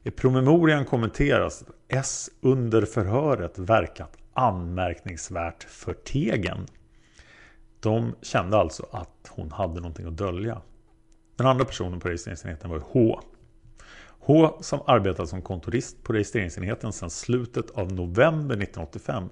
I 0.03 0.11
promemorian 0.11 0.85
kommenteras 0.85 1.63
att 1.63 1.69
S 1.89 2.31
under 2.41 2.85
förhöret 2.85 3.59
verkat 3.59 4.17
anmärkningsvärt 4.35 5.63
förtegen. 5.63 6.67
De 7.81 8.15
kände 8.23 8.57
alltså 8.57 8.87
att 8.91 9.31
hon 9.31 9.53
hade 9.53 9.81
någonting 9.81 10.07
att 10.07 10.17
dölja. 10.17 10.63
Den 11.37 11.47
andra 11.47 11.65
personen 11.65 12.01
på 12.01 12.09
registreringsenheten 12.09 12.71
var 12.71 12.83
H. 12.87 13.21
H 14.19 14.59
som 14.61 14.81
arbetat 14.87 15.29
som 15.29 15.43
kontorist 15.43 16.03
på 16.05 16.13
registreringsenheten 16.13 16.93
sedan 16.93 17.11
slutet 17.11 17.71
av 17.71 17.93
november 17.93 18.55
1985 18.55 19.29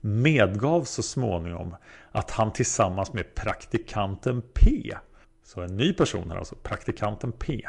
medgav 0.00 0.84
så 0.84 1.02
småningom 1.02 1.76
att 2.12 2.30
han 2.30 2.52
tillsammans 2.52 3.12
med 3.12 3.34
praktikanten 3.34 4.42
P 4.42 4.94
så 5.44 5.60
en 5.60 5.76
ny 5.76 5.92
person 5.92 6.30
här, 6.30 6.38
alltså 6.38 6.54
praktikanten 6.54 7.32
P, 7.32 7.62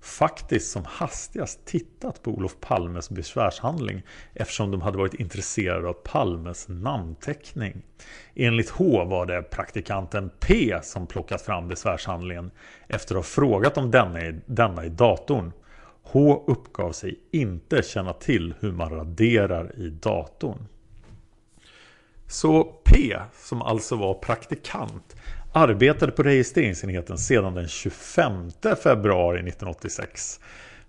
faktiskt 0.00 0.70
som 0.70 0.84
hastigast 0.84 1.64
tittat 1.64 2.22
på 2.22 2.30
Olof 2.30 2.56
Palmes 2.60 3.10
besvärshandling 3.10 4.02
eftersom 4.34 4.70
de 4.70 4.80
hade 4.80 4.98
varit 4.98 5.14
intresserade 5.14 5.88
av 5.88 5.92
Palmes 5.92 6.68
namnteckning. 6.68 7.82
Enligt 8.34 8.70
H 8.70 9.04
var 9.04 9.26
det 9.26 9.42
praktikanten 9.42 10.30
P 10.40 10.78
som 10.82 11.06
plockat 11.06 11.42
fram 11.42 11.68
besvärshandlingen 11.68 12.50
efter 12.88 13.14
att 13.14 13.18
ha 13.18 13.22
frågat 13.22 13.78
om 13.78 13.90
denna 13.90 14.26
i, 14.26 14.40
denna 14.46 14.84
i 14.84 14.88
datorn. 14.88 15.52
H 16.02 16.44
uppgav 16.46 16.92
sig 16.92 17.20
inte 17.30 17.82
känna 17.82 18.12
till 18.12 18.54
hur 18.60 18.72
man 18.72 18.90
raderar 18.90 19.78
i 19.78 19.90
datorn. 19.90 20.66
Så 22.28 22.64
P, 22.64 23.16
som 23.34 23.62
alltså 23.62 23.96
var 23.96 24.14
praktikant, 24.14 25.16
arbetade 25.56 26.12
på 26.12 26.22
registreringsenheten 26.22 27.18
sedan 27.18 27.54
den 27.54 27.68
25 27.68 28.50
februari 28.82 29.38
1986. 29.38 30.40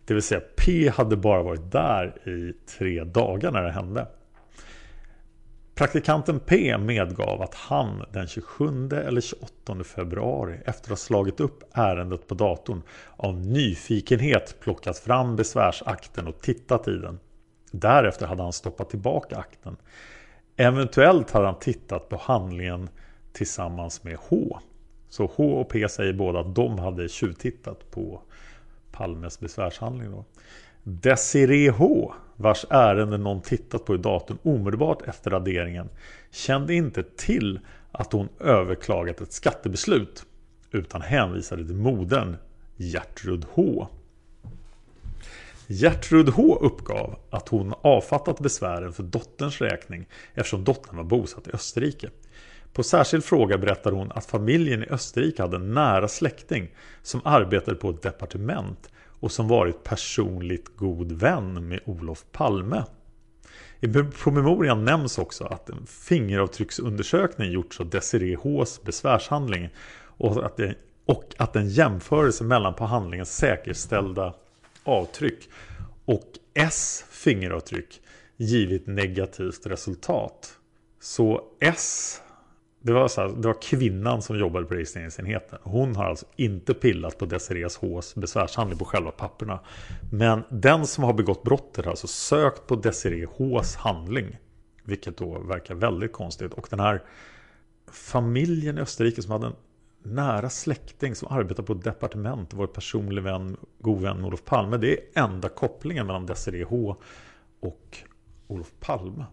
Det 0.06 0.14
vill 0.14 0.24
säga 0.24 0.42
P 0.56 0.90
hade 0.90 1.18
bara 1.18 1.44
varit 1.44 1.72
där 1.72 2.28
i 2.30 2.54
tre 2.78 3.04
dagar 3.04 3.52
när 3.52 3.64
det 3.64 3.72
hände. 3.72 4.08
Praktikanten 5.76 6.40
P 6.40 6.78
medgav 6.78 7.42
att 7.42 7.56
han 7.56 8.04
den 8.14 8.28
27 8.28 8.90
eller 8.92 9.22
28 9.22 9.84
februari 9.84 10.60
efter 10.66 10.84
att 10.84 10.90
ha 10.90 10.96
slagit 10.96 11.40
upp 11.40 11.64
ärendet 11.74 12.28
på 12.28 12.36
datorn 12.36 12.82
av 13.18 13.36
nyfikenhet 13.36 14.56
plockat 14.60 14.98
fram 14.98 15.36
besvärsakten 15.36 16.28
och 16.28 16.42
tittat 16.42 16.88
i 16.88 16.98
den. 16.98 17.20
Därefter 17.72 18.26
hade 18.26 18.44
han 18.44 18.54
stoppat 18.54 18.90
tillbaka 18.90 19.38
akten. 19.38 19.78
Eventuellt 20.58 21.32
hade 21.32 21.46
han 21.46 21.60
tittat 21.60 22.10
på 22.10 22.18
handlingen 22.18 22.90
tillsammans 23.38 24.04
med 24.04 24.18
H. 24.20 24.60
Så 25.10 25.32
H 25.36 25.62
och 25.62 25.70
P 25.70 25.90
säger 25.90 26.14
båda 26.14 26.40
att 26.40 26.56
de 26.56 26.80
hade 26.80 27.10
tjuvtittat 27.10 27.92
på 27.92 28.22
Palmes 28.92 29.40
besvärshandling. 29.40 30.12
Då. 30.12 30.26
Desiree 30.84 31.70
H, 31.70 32.14
vars 32.36 32.66
ärende 32.70 33.18
någon 33.18 33.42
tittat 33.42 33.86
på 33.86 33.96
i 33.96 33.98
datorn 33.98 34.38
omedelbart 34.44 35.02
efter 35.02 35.32
raderingen, 35.32 35.90
kände 36.32 36.74
inte 36.74 37.04
till 37.04 37.60
att 37.92 38.14
hon 38.14 38.30
överklagat 38.40 39.22
ett 39.22 39.32
skattebeslut 39.32 40.26
utan 40.72 41.02
hänvisade 41.02 41.66
till 41.66 41.76
modern 41.76 42.36
Gertrud 42.78 43.46
H. 43.52 43.88
Gertrud 45.68 46.30
H 46.30 46.58
uppgav 46.62 47.20
att 47.30 47.50
hon 47.50 47.74
avfattat 47.82 48.40
besvären 48.40 48.94
för 48.94 49.04
dotterns 49.04 49.62
räkning 49.62 50.06
eftersom 50.34 50.64
dottern 50.64 50.98
var 50.98 51.04
bosatt 51.04 51.48
i 51.48 51.52
Österrike. 51.52 52.10
På 52.78 52.84
särskild 52.84 53.24
fråga 53.24 53.58
berättar 53.58 53.92
hon 53.92 54.12
att 54.12 54.26
familjen 54.26 54.84
i 54.84 54.88
Österrike 54.90 55.42
hade 55.42 55.56
en 55.56 55.74
nära 55.74 56.08
släkting 56.08 56.70
som 57.02 57.22
arbetade 57.24 57.78
på 57.78 57.90
ett 57.90 58.02
departement 58.02 58.90
och 59.20 59.32
som 59.32 59.48
varit 59.48 59.84
personligt 59.84 60.76
god 60.76 61.12
vän 61.12 61.68
med 61.68 61.80
Olof 61.86 62.26
Palme. 62.32 62.84
I 63.80 63.88
promemorian 64.24 64.86
nämns 64.86 65.18
också 65.18 65.44
att 65.44 65.70
en 65.70 65.86
fingeravtrycksundersökning 65.86 67.52
gjorts 67.52 67.80
av 67.80 67.90
Desiree 67.90 68.36
Hs 68.36 68.82
besvärshandling 68.84 69.70
och 70.18 70.46
att, 70.46 70.58
det, 70.58 70.76
och 71.06 71.36
att 71.38 71.56
en 71.56 71.70
jämförelse 71.70 72.44
mellan 72.44 72.74
på 72.74 72.86
handlingen 72.86 73.26
säkerställda 73.26 74.34
avtryck 74.84 75.50
och 76.06 76.28
S 76.54 77.06
fingeravtryck 77.10 78.02
givit 78.38 78.88
negativt 78.88 79.66
resultat. 79.66 80.58
Så 81.00 81.42
S 81.60 82.22
det 82.82 82.94
var, 82.94 83.08
så 83.08 83.22
här, 83.22 83.28
det 83.28 83.48
var 83.48 83.62
kvinnan 83.62 84.22
som 84.22 84.40
jobbade 84.40 84.66
på 84.66 84.74
registreringsenheten. 84.74 85.60
Hon 85.64 85.96
har 85.96 86.06
alltså 86.06 86.26
inte 86.36 86.74
pillat 86.74 87.18
på 87.18 87.26
Desirées 87.26 87.78
Hs 87.82 88.16
besvärshandling 88.16 88.80
på 88.80 88.86
själva 88.86 89.12
papperna. 89.12 89.60
Men 90.12 90.44
den 90.50 90.88
som 90.88 91.04
har 91.04 91.14
begått 91.14 91.44
brottet 91.44 91.86
har 91.86 91.92
alltså 91.92 92.08
sökt 92.08 92.68
på 92.68 92.76
Desiree 92.76 93.28
Hs 93.38 93.76
handling. 93.76 94.38
Vilket 94.84 95.18
då 95.18 95.40
verkar 95.40 95.76
väldigt 95.76 96.14
konstigt. 96.14 96.54
Och 96.54 96.68
den 96.70 96.80
här 96.80 97.04
familjen 97.92 98.78
i 98.78 98.82
Österrike 98.82 99.22
som 99.22 99.32
hade 99.32 99.48
en 99.48 99.56
nära 100.04 100.50
släkting 100.50 101.16
som 101.16 101.28
arbetar 101.32 101.64
på 101.64 101.74
ett 101.74 101.84
departement 101.84 102.54
och 102.54 102.60
var 102.60 102.68
personlig 102.68 103.24
vän, 103.24 103.58
god 103.80 104.02
vän 104.02 104.18
med 104.18 104.26
Olof 104.26 104.46
Palme. 104.46 104.78
Det 104.78 104.94
är 104.94 105.24
enda 105.24 105.50
kopplingen 105.50 106.08
mellan 106.08 106.26
Desiree 106.26 106.64
H 106.64 106.96
och 107.60 107.98
Olof 108.48 108.72
Palme. 108.80 109.26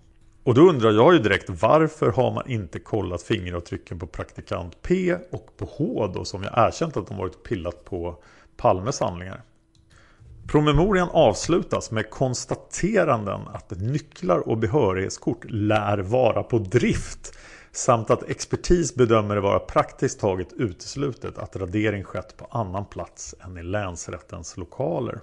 Och 0.44 0.54
då 0.54 0.60
undrar 0.68 0.92
jag 0.92 1.12
ju 1.12 1.18
direkt 1.18 1.50
varför 1.62 2.10
har 2.10 2.32
man 2.32 2.50
inte 2.50 2.78
kollat 2.78 3.22
fingeravtrycken 3.22 3.98
på 3.98 4.06
praktikant 4.06 4.82
P 4.82 5.16
och 5.30 5.56
på 5.56 5.64
H 5.64 6.06
då 6.14 6.24
som 6.24 6.42
jag 6.42 6.52
erkänt 6.68 6.96
att 6.96 7.06
de 7.06 7.16
varit 7.16 7.42
pillat 7.42 7.84
på 7.84 8.16
Palmes 8.56 9.00
handlingar. 9.00 9.42
Promemorian 10.46 11.08
avslutas 11.12 11.90
med 11.90 12.10
konstateranden 12.10 13.40
att 13.52 13.70
nycklar 13.70 14.48
och 14.48 14.58
behörighetskort 14.58 15.44
lär 15.44 15.98
vara 15.98 16.42
på 16.42 16.58
drift 16.58 17.38
samt 17.72 18.10
att 18.10 18.22
expertis 18.22 18.94
bedömer 18.94 19.34
det 19.34 19.40
vara 19.40 19.58
praktiskt 19.58 20.20
taget 20.20 20.52
uteslutet 20.52 21.38
att 21.38 21.56
radering 21.56 22.04
skett 22.04 22.36
på 22.36 22.46
annan 22.50 22.84
plats 22.86 23.34
än 23.40 23.58
i 23.58 23.62
länsrättens 23.62 24.56
lokaler. 24.56 25.20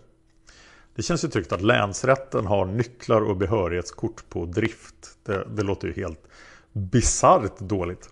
Det 1.02 1.06
känns 1.06 1.24
ju 1.24 1.28
tryggt 1.28 1.52
att 1.52 1.62
länsrätten 1.62 2.46
har 2.46 2.66
nycklar 2.66 3.22
och 3.22 3.38
behörighetskort 3.38 4.30
på 4.30 4.46
drift. 4.46 5.18
Det, 5.26 5.48
det 5.56 5.64
låter 5.64 5.88
ju 5.88 5.94
helt 5.94 6.28
bisarrt 6.74 7.60
dåligt. 7.60 8.10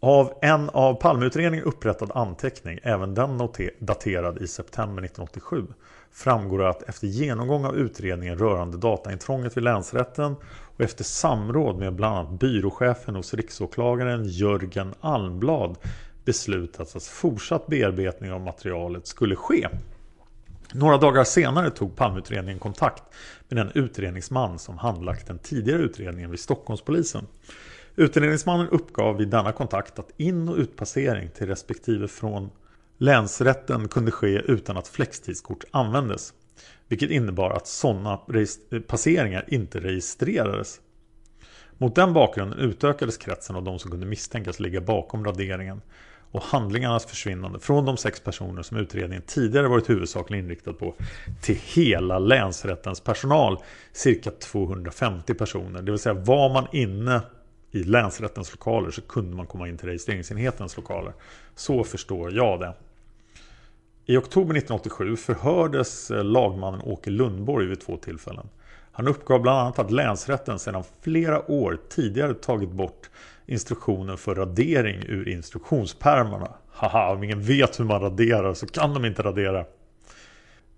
Av 0.00 0.32
en 0.42 0.70
av 0.70 0.94
Palmeutredningen 0.94 1.66
upprättad 1.66 2.10
anteckning, 2.14 2.78
även 2.82 3.14
den 3.14 3.48
daterad 3.78 4.42
i 4.42 4.46
september 4.46 5.02
1987, 5.02 5.66
framgår 6.12 6.64
att 6.64 6.82
efter 6.82 7.06
genomgång 7.06 7.64
av 7.64 7.76
utredningen 7.76 8.38
rörande 8.38 8.76
dataintrånget 8.76 9.56
vid 9.56 9.64
länsrätten 9.64 10.36
och 10.76 10.80
efter 10.80 11.04
samråd 11.04 11.78
med 11.78 11.94
bland 11.94 12.16
annat 12.16 12.40
byråchefen 12.40 13.14
hos 13.14 13.34
riksåklagaren 13.34 14.24
Jörgen 14.24 14.94
Almblad 15.00 15.76
beslutats 16.24 16.96
att 16.96 17.04
fortsatt 17.04 17.66
bearbetning 17.66 18.32
av 18.32 18.40
materialet 18.40 19.06
skulle 19.06 19.36
ske. 19.36 19.68
Några 20.74 20.98
dagar 20.98 21.24
senare 21.24 21.70
tog 21.70 21.96
Palmeutredningen 21.96 22.58
kontakt 22.58 23.02
med 23.48 23.56
den 23.56 23.72
utredningsman 23.74 24.58
som 24.58 24.78
handlagt 24.78 25.26
den 25.26 25.38
tidigare 25.38 25.82
utredningen 25.82 26.30
vid 26.30 26.40
Stockholmspolisen. 26.40 27.26
Utredningsmannen 27.96 28.68
uppgav 28.68 29.16
vid 29.16 29.28
denna 29.28 29.52
kontakt 29.52 29.98
att 29.98 30.10
in- 30.16 30.48
och 30.48 30.56
utpassering 30.56 31.30
till 31.30 31.46
respektive 31.46 32.08
från 32.08 32.50
länsrätten 32.98 33.88
kunde 33.88 34.10
ske 34.10 34.38
utan 34.38 34.76
att 34.76 34.88
flextidskort 34.88 35.64
användes. 35.70 36.32
Vilket 36.88 37.10
innebar 37.10 37.50
att 37.50 37.66
sådana 37.66 38.20
eh, 38.70 38.80
passeringar 38.80 39.44
inte 39.48 39.80
registrerades. 39.80 40.80
Mot 41.78 41.94
den 41.94 42.12
bakgrunden 42.12 42.58
utökades 42.58 43.16
kretsen 43.16 43.56
av 43.56 43.64
de 43.64 43.78
som 43.78 43.90
kunde 43.90 44.06
misstänkas 44.06 44.60
ligga 44.60 44.80
bakom 44.80 45.24
raderingen 45.24 45.82
och 46.32 46.42
handlingarnas 46.42 47.06
försvinnande 47.06 47.58
från 47.58 47.84
de 47.84 47.96
sex 47.96 48.20
personer 48.20 48.62
som 48.62 48.76
utredningen 48.76 49.22
tidigare 49.26 49.68
varit 49.68 49.90
huvudsakligen 49.90 50.44
inriktad 50.44 50.72
på 50.72 50.94
till 51.40 51.58
hela 51.74 52.18
länsrättens 52.18 53.00
personal, 53.00 53.58
cirka 53.92 54.30
250 54.30 55.34
personer. 55.34 55.82
Det 55.82 55.92
vill 55.92 56.00
säga 56.00 56.14
var 56.14 56.52
man 56.52 56.66
inne 56.72 57.20
i 57.70 57.82
länsrättens 57.84 58.52
lokaler 58.52 58.90
så 58.90 59.02
kunde 59.02 59.36
man 59.36 59.46
komma 59.46 59.68
in 59.68 59.78
till 59.78 59.88
registreringsenhetens 59.88 60.76
lokaler. 60.76 61.12
Så 61.54 61.84
förstår 61.84 62.32
jag 62.32 62.60
det. 62.60 62.74
I 64.06 64.16
oktober 64.16 64.56
1987 64.56 65.16
förhördes 65.16 66.10
eh, 66.10 66.24
lagmannen 66.24 66.80
Åke 66.82 67.10
Lundborg 67.10 67.66
vid 67.66 67.80
två 67.80 67.96
tillfällen. 67.96 68.48
Han 68.92 69.08
uppgav 69.08 69.40
bland 69.42 69.58
annat 69.58 69.78
att 69.78 69.90
länsrätten 69.90 70.58
sedan 70.58 70.84
flera 71.00 71.50
år 71.50 71.78
tidigare 71.88 72.34
tagit 72.34 72.70
bort 72.70 73.10
instruktionen 73.46 74.18
för 74.18 74.34
radering 74.34 75.02
ur 75.08 75.28
instruktionspärmarna. 75.28 76.48
Haha, 76.70 77.12
om 77.12 77.24
ingen 77.24 77.42
vet 77.42 77.80
hur 77.80 77.84
man 77.84 78.00
raderar 78.00 78.54
så 78.54 78.66
kan 78.66 78.94
de 78.94 79.04
inte 79.04 79.22
radera. 79.22 79.64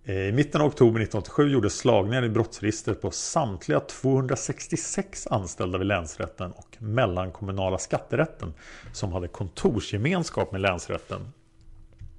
Eh, 0.05 0.29
I 0.29 0.33
mitten 0.33 0.61
av 0.61 0.67
oktober 0.67 1.01
1987 1.01 1.49
gjordes 1.49 1.79
slagningar 1.79 2.25
i 2.25 2.29
brottsregistret 2.29 3.03
på 3.03 3.11
samtliga 3.11 3.81
266 3.81 5.27
anställda 5.27 5.79
vid 5.79 5.87
länsrätten 5.87 6.53
och 6.53 6.77
mellankommunala 6.79 7.79
skatterätten 7.79 8.55
som 8.93 9.13
hade 9.13 9.29
kontorsgemenskap 9.29 10.53
med 10.53 10.61
länsrätten. 10.61 11.21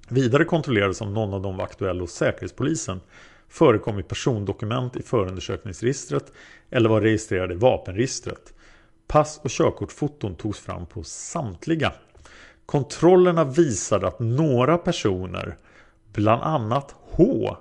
Vidare 0.08 0.44
kontrollerades 0.44 1.00
om 1.00 1.14
någon 1.14 1.34
av 1.34 1.42
dem 1.42 1.56
var 1.56 1.64
aktuell 1.64 2.00
hos 2.00 2.12
Säkerhetspolisen, 2.12 3.00
förekom 3.48 3.98
i 3.98 4.02
persondokument 4.02 4.96
i 4.96 5.02
förundersökningsregistret 5.02 6.32
eller 6.70 6.88
var 6.88 7.00
registrerade 7.00 7.54
i 7.54 7.56
vapenregistret. 7.56 8.54
Pass 9.06 9.40
och 9.44 9.50
körkortfoton 9.50 10.34
togs 10.34 10.58
fram 10.58 10.86
på 10.86 11.02
samtliga. 11.02 11.92
Kontrollerna 12.66 13.44
visade 13.44 14.06
att 14.06 14.18
några 14.18 14.78
personer, 14.78 15.56
bland 16.12 16.42
annat 16.42 16.94
H, 17.10 17.56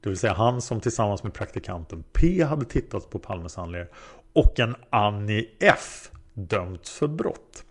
det 0.00 0.08
vill 0.08 0.18
säga 0.18 0.32
han 0.32 0.60
som 0.60 0.80
tillsammans 0.80 1.22
med 1.22 1.34
praktikanten 1.34 2.04
P 2.12 2.42
hade 2.44 2.64
tittat 2.64 3.10
på 3.10 3.18
Palmes 3.18 3.56
handlingar 3.56 3.88
och 4.32 4.60
en 4.60 4.74
Annie 4.90 5.48
F 5.60 6.10
dömts 6.34 6.90
för 6.90 7.06
brott. 7.06 7.64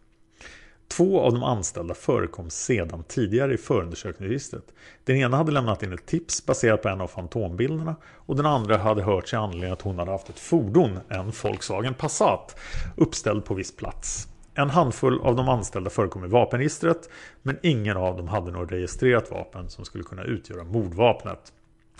Två 0.89 1.21
av 1.21 1.33
de 1.33 1.43
anställda 1.43 1.93
förekom 1.93 2.49
sedan 2.49 3.03
tidigare 3.07 3.53
i 3.53 3.57
förundersökningsregistret. 3.57 4.63
Den 5.03 5.15
ena 5.15 5.37
hade 5.37 5.51
lämnat 5.51 5.83
in 5.83 5.93
ett 5.93 6.05
tips 6.05 6.45
baserat 6.45 6.81
på 6.81 6.89
en 6.89 7.01
av 7.01 7.07
fantombilderna 7.07 7.95
och 8.15 8.35
den 8.35 8.45
andra 8.45 8.77
hade 8.77 9.03
hört 9.03 9.27
sig 9.27 9.39
anledning 9.39 9.71
att 9.71 9.81
hon 9.81 9.99
hade 9.99 10.11
haft 10.11 10.29
ett 10.29 10.39
fordon, 10.39 10.99
en 11.09 11.31
Volkswagen 11.43 11.93
Passat, 11.93 12.59
uppställd 12.97 13.45
på 13.45 13.53
viss 13.53 13.75
plats. 13.75 14.27
En 14.53 14.69
handfull 14.69 15.21
av 15.21 15.35
de 15.35 15.49
anställda 15.49 15.89
förekom 15.89 16.25
i 16.25 16.27
vapenregistret 16.27 17.09
men 17.41 17.57
ingen 17.63 17.97
av 17.97 18.17
dem 18.17 18.27
hade 18.27 18.51
något 18.51 18.71
registrerat 18.71 19.31
vapen 19.31 19.69
som 19.69 19.85
skulle 19.85 20.03
kunna 20.03 20.23
utgöra 20.23 20.63
mordvapnet. 20.63 21.53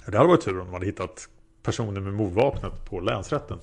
Det 0.05 0.17
hade 0.17 0.29
varit 0.29 0.41
tur 0.41 0.59
om 0.59 0.65
de 0.65 0.73
hade 0.73 0.85
hittat 0.85 1.29
personer 1.63 2.01
med 2.01 2.13
mordvapnet 2.13 2.85
på 2.89 2.99
länsrätten. 2.99 3.59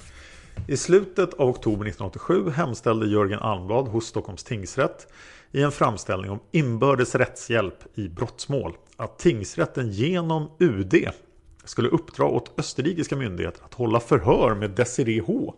I 0.69 0.77
slutet 0.77 1.35
av 1.35 1.49
oktober 1.49 1.87
1987 1.87 2.51
hemställde 2.51 3.07
Jörgen 3.07 3.39
Almblad 3.39 3.89
hos 3.89 4.07
Stockholms 4.07 4.45
tingsrätt 4.45 5.13
i 5.53 5.63
en 5.63 5.73
framställning 5.73 6.31
om 6.31 6.39
inbördes 6.51 7.15
rättshjälp 7.15 7.75
i 7.95 8.09
brottsmål 8.09 8.77
att 8.97 9.19
tingsrätten 9.19 9.91
genom 9.91 10.51
UD 10.59 10.95
skulle 11.65 11.89
uppdra 11.89 12.25
åt 12.25 12.59
österrikiska 12.59 13.17
myndigheter 13.17 13.65
att 13.65 13.75
hålla 13.75 14.01
förhör 14.01 14.55
med 14.55 14.71
Desiree 14.71 15.21
H. 15.27 15.55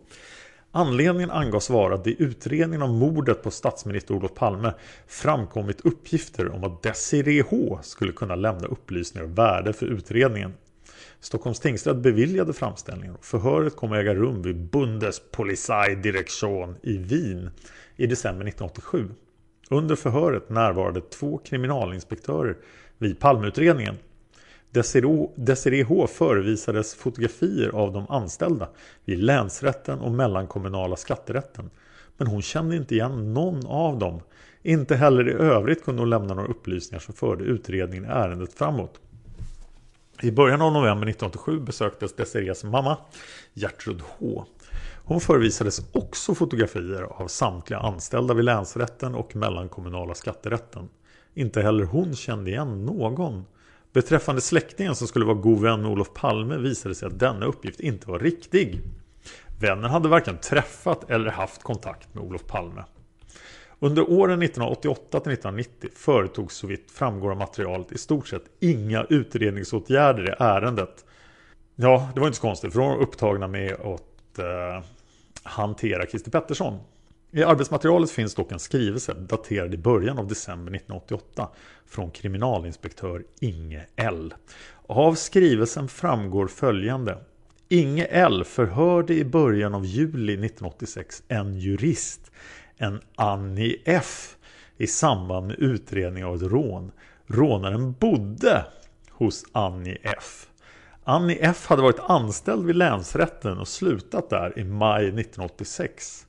Anledningen 0.71 1.31
angavs 1.31 1.69
vara 1.69 1.95
att 1.95 2.03
det 2.03 2.09
i 2.09 2.15
utredningen 2.19 2.81
om 2.81 2.95
mordet 2.95 3.43
på 3.43 3.51
statsminister 3.51 4.13
Olof 4.13 4.33
Palme 4.33 4.73
framkommit 5.07 5.81
uppgifter 5.81 6.51
om 6.51 6.63
att 6.63 6.83
Desiree 6.83 7.43
H 7.49 7.79
skulle 7.81 8.11
kunna 8.11 8.35
lämna 8.35 8.67
upplysningar 8.67 9.25
av 9.27 9.35
värde 9.35 9.73
för 9.73 9.85
utredningen 9.85 10.53
Stockholms 11.21 11.59
tingsrätt 11.59 11.97
beviljade 11.97 12.53
framställningen 12.53 13.15
och 13.15 13.25
förhöret 13.25 13.75
kommer 13.75 13.95
äga 13.95 14.15
rum 14.15 14.41
vid 14.41 14.55
Bundespolizeidirektion 14.55 16.75
i 16.83 16.97
Wien 16.97 17.49
i 17.95 18.07
december 18.07 18.45
1987. 18.45 19.09
Under 19.69 19.95
förhöret 19.95 20.49
närvarade 20.49 21.01
två 21.01 21.37
kriminalinspektörer 21.37 22.57
vid 22.97 23.19
Palmeutredningen. 23.19 23.95
Desiree 25.35 25.83
H 25.83 26.07
förevisades 26.07 26.95
fotografier 26.95 27.69
av 27.69 27.93
de 27.93 28.05
anställda 28.09 28.69
vid 29.05 29.19
länsrätten 29.19 29.99
och 29.99 30.11
mellankommunala 30.11 30.95
skatterätten. 30.95 31.69
Men 32.17 32.27
hon 32.27 32.41
kände 32.41 32.75
inte 32.75 32.95
igen 32.95 33.33
någon 33.33 33.65
av 33.65 33.99
dem. 33.99 34.21
Inte 34.61 34.95
heller 34.95 35.29
i 35.29 35.33
övrigt 35.33 35.83
kunde 35.83 36.01
hon 36.01 36.09
lämna 36.09 36.33
några 36.33 36.49
upplysningar 36.49 36.99
som 36.99 37.13
förde 37.13 37.43
utredningen 37.43 38.05
i 38.05 38.07
ärendet 38.07 38.53
framåt. 38.53 39.01
I 40.21 40.31
början 40.31 40.61
av 40.61 40.73
november 40.73 41.07
1987 41.07 41.59
besöktes 41.59 42.15
Desirées 42.15 42.63
mamma 42.63 42.97
Gertrud 43.53 44.01
H. 44.01 44.45
Hon 45.03 45.21
förevisades 45.21 45.81
också 45.91 46.35
fotografier 46.35 47.01
av 47.03 47.27
samtliga 47.27 47.79
anställda 47.79 48.33
vid 48.33 48.45
länsrätten 48.45 49.15
och 49.15 49.35
mellankommunala 49.35 50.15
skatterätten. 50.15 50.89
Inte 51.33 51.61
heller 51.61 51.83
hon 51.83 52.15
kände 52.15 52.51
igen 52.51 52.85
någon. 52.85 53.45
Beträffande 53.93 54.41
släktingen 54.41 54.95
som 54.95 55.07
skulle 55.07 55.25
vara 55.25 55.37
god 55.37 55.61
vän 55.61 55.81
med 55.81 55.91
Olof 55.91 56.13
Palme 56.13 56.57
visade 56.57 56.95
sig 56.95 57.07
att 57.07 57.19
denna 57.19 57.45
uppgift 57.45 57.79
inte 57.79 58.09
var 58.09 58.19
riktig. 58.19 58.81
Vännen 59.59 59.91
hade 59.91 60.09
varken 60.09 60.37
träffat 60.37 61.09
eller 61.09 61.31
haft 61.31 61.63
kontakt 61.63 62.13
med 62.13 62.23
Olof 62.23 62.47
Palme. 62.47 62.83
Under 63.79 64.09
åren 64.09 64.41
1988 64.41 65.19
till 65.19 65.31
1990 65.31 65.89
företogs 65.95 66.55
så 66.55 66.67
vitt 66.67 66.91
framgår 66.91 67.31
av 67.31 67.37
materialet 67.37 67.91
i 67.91 67.97
stort 67.97 68.27
sett 68.27 68.43
inga 68.59 69.03
utredningsåtgärder 69.09 70.29
i 70.29 70.35
ärendet. 70.39 71.05
Ja, 71.75 72.09
det 72.13 72.19
var 72.19 72.27
inte 72.27 72.37
så 72.37 72.41
konstigt 72.41 72.73
för 72.73 72.79
de 72.79 72.89
var 72.89 72.97
upptagna 72.97 73.47
med 73.47 73.73
att 73.73 74.39
eh, 74.39 74.83
hantera 75.43 76.05
Christer 76.05 76.31
Pettersson. 76.31 76.79
I 77.31 77.43
arbetsmaterialet 77.43 78.11
finns 78.11 78.35
dock 78.35 78.51
en 78.51 78.59
skrivelse 78.59 79.13
daterad 79.13 79.73
i 79.73 79.77
början 79.77 80.17
av 80.17 80.27
december 80.27 80.75
1988 80.75 81.49
från 81.85 82.11
kriminalinspektör 82.11 83.23
Inge 83.39 83.85
L. 83.95 84.33
Av 84.87 85.15
skrivelsen 85.15 85.87
framgår 85.87 86.47
följande. 86.47 87.17
Inge 87.69 88.05
L 88.05 88.43
förhörde 88.43 89.13
i 89.13 89.25
början 89.25 89.75
av 89.75 89.85
juli 89.85 90.33
1986 90.33 91.23
en 91.27 91.59
jurist 91.59 92.28
en 92.79 93.01
Annie 93.15 93.81
F 93.85 94.35
i 94.77 94.87
samband 94.87 95.47
med 95.47 95.59
utredning 95.59 96.25
av 96.25 96.35
ett 96.35 96.41
rån. 96.41 96.91
Rånaren 97.27 97.93
bodde 97.99 98.65
hos 99.09 99.45
Annie 99.51 99.97
F. 100.03 100.47
Annie 101.03 101.37
F 101.41 101.65
hade 101.67 101.81
varit 101.81 101.99
anställd 101.99 102.65
vid 102.65 102.75
länsrätten 102.75 103.57
och 103.57 103.67
slutat 103.67 104.29
där 104.29 104.59
i 104.59 104.63
maj 104.63 105.05
1986. 105.05 106.25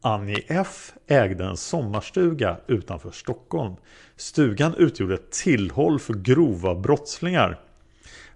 Annie 0.00 0.44
F 0.48 0.92
ägde 1.06 1.44
en 1.44 1.56
sommarstuga 1.56 2.56
utanför 2.66 3.10
Stockholm. 3.10 3.74
Stugan 4.16 4.74
utgjorde 4.74 5.14
ett 5.14 5.30
tillhåll 5.32 5.98
för 5.98 6.14
grova 6.14 6.74
brottslingar. 6.74 7.60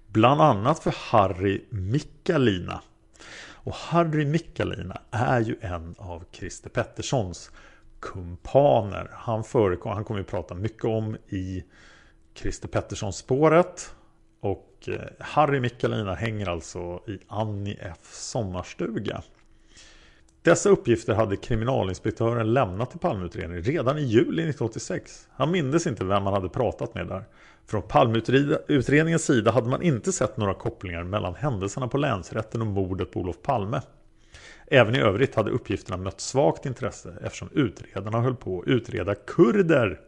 Bland 0.07 0.41
annat 0.41 0.79
för 0.79 0.95
Harry 0.99 1.65
Mikkalina. 1.71 2.83
Och 3.65 3.75
Harry 3.75 4.25
Mikkalina 4.25 5.01
är 5.11 5.41
ju 5.41 5.57
en 5.61 5.95
av 5.99 6.25
Christer 6.33 6.71
Petterssons 6.71 7.51
kumpaner. 8.01 9.11
Han, 9.13 9.45
förekom, 9.45 9.93
han 9.93 10.05
kommer 10.05 10.21
vi 10.21 10.27
prata 10.27 10.55
mycket 10.55 10.85
om 10.85 11.17
i 11.29 11.65
Christer 12.35 12.69
Petterssons 12.69 13.17
spåret. 13.17 13.95
Och 14.41 14.89
eh, 14.89 15.01
Harry 15.19 15.61
Mikkalina 15.61 16.15
hänger 16.15 16.49
alltså 16.49 17.03
i 17.07 17.19
Annie 17.29 17.79
F 17.81 17.99
sommarstuga. 18.13 19.23
Dessa 20.45 20.69
uppgifter 20.69 21.15
hade 21.15 21.37
kriminalinspektören 21.37 22.53
lämnat 22.53 22.91
till 22.91 22.99
Palmeutredningen 22.99 23.63
redan 23.63 23.99
i 23.99 24.03
juli 24.03 24.43
1986. 24.43 25.29
Han 25.31 25.51
mindes 25.51 25.87
inte 25.87 26.05
vem 26.05 26.23
han 26.23 26.35
hade 26.35 26.49
pratat 26.49 26.95
med 26.95 27.07
där. 27.07 27.25
Från 27.67 27.83
Palmeutredningens 27.83 29.25
sida 29.25 29.51
hade 29.51 29.69
man 29.69 29.83
inte 29.83 30.13
sett 30.13 30.37
några 30.37 30.55
kopplingar 30.55 31.05
mellan 31.05 31.35
händelserna 31.35 31.89
på 31.89 31.99
länsrätten 31.99 32.61
och 32.61 32.67
mordet 32.67 33.11
på 33.11 33.21
Olof 33.21 33.43
Palme. 33.43 33.81
Även 34.67 34.95
i 34.95 35.01
övrigt 35.01 35.35
hade 35.35 35.51
uppgifterna 35.51 35.97
mött 35.97 36.21
svagt 36.21 36.67
intresse 36.67 37.15
eftersom 37.23 37.49
utredarna 37.53 38.21
höll 38.21 38.37
på 38.37 38.61
att 38.61 38.69
utreda 38.69 39.15
kurder. 39.15 40.01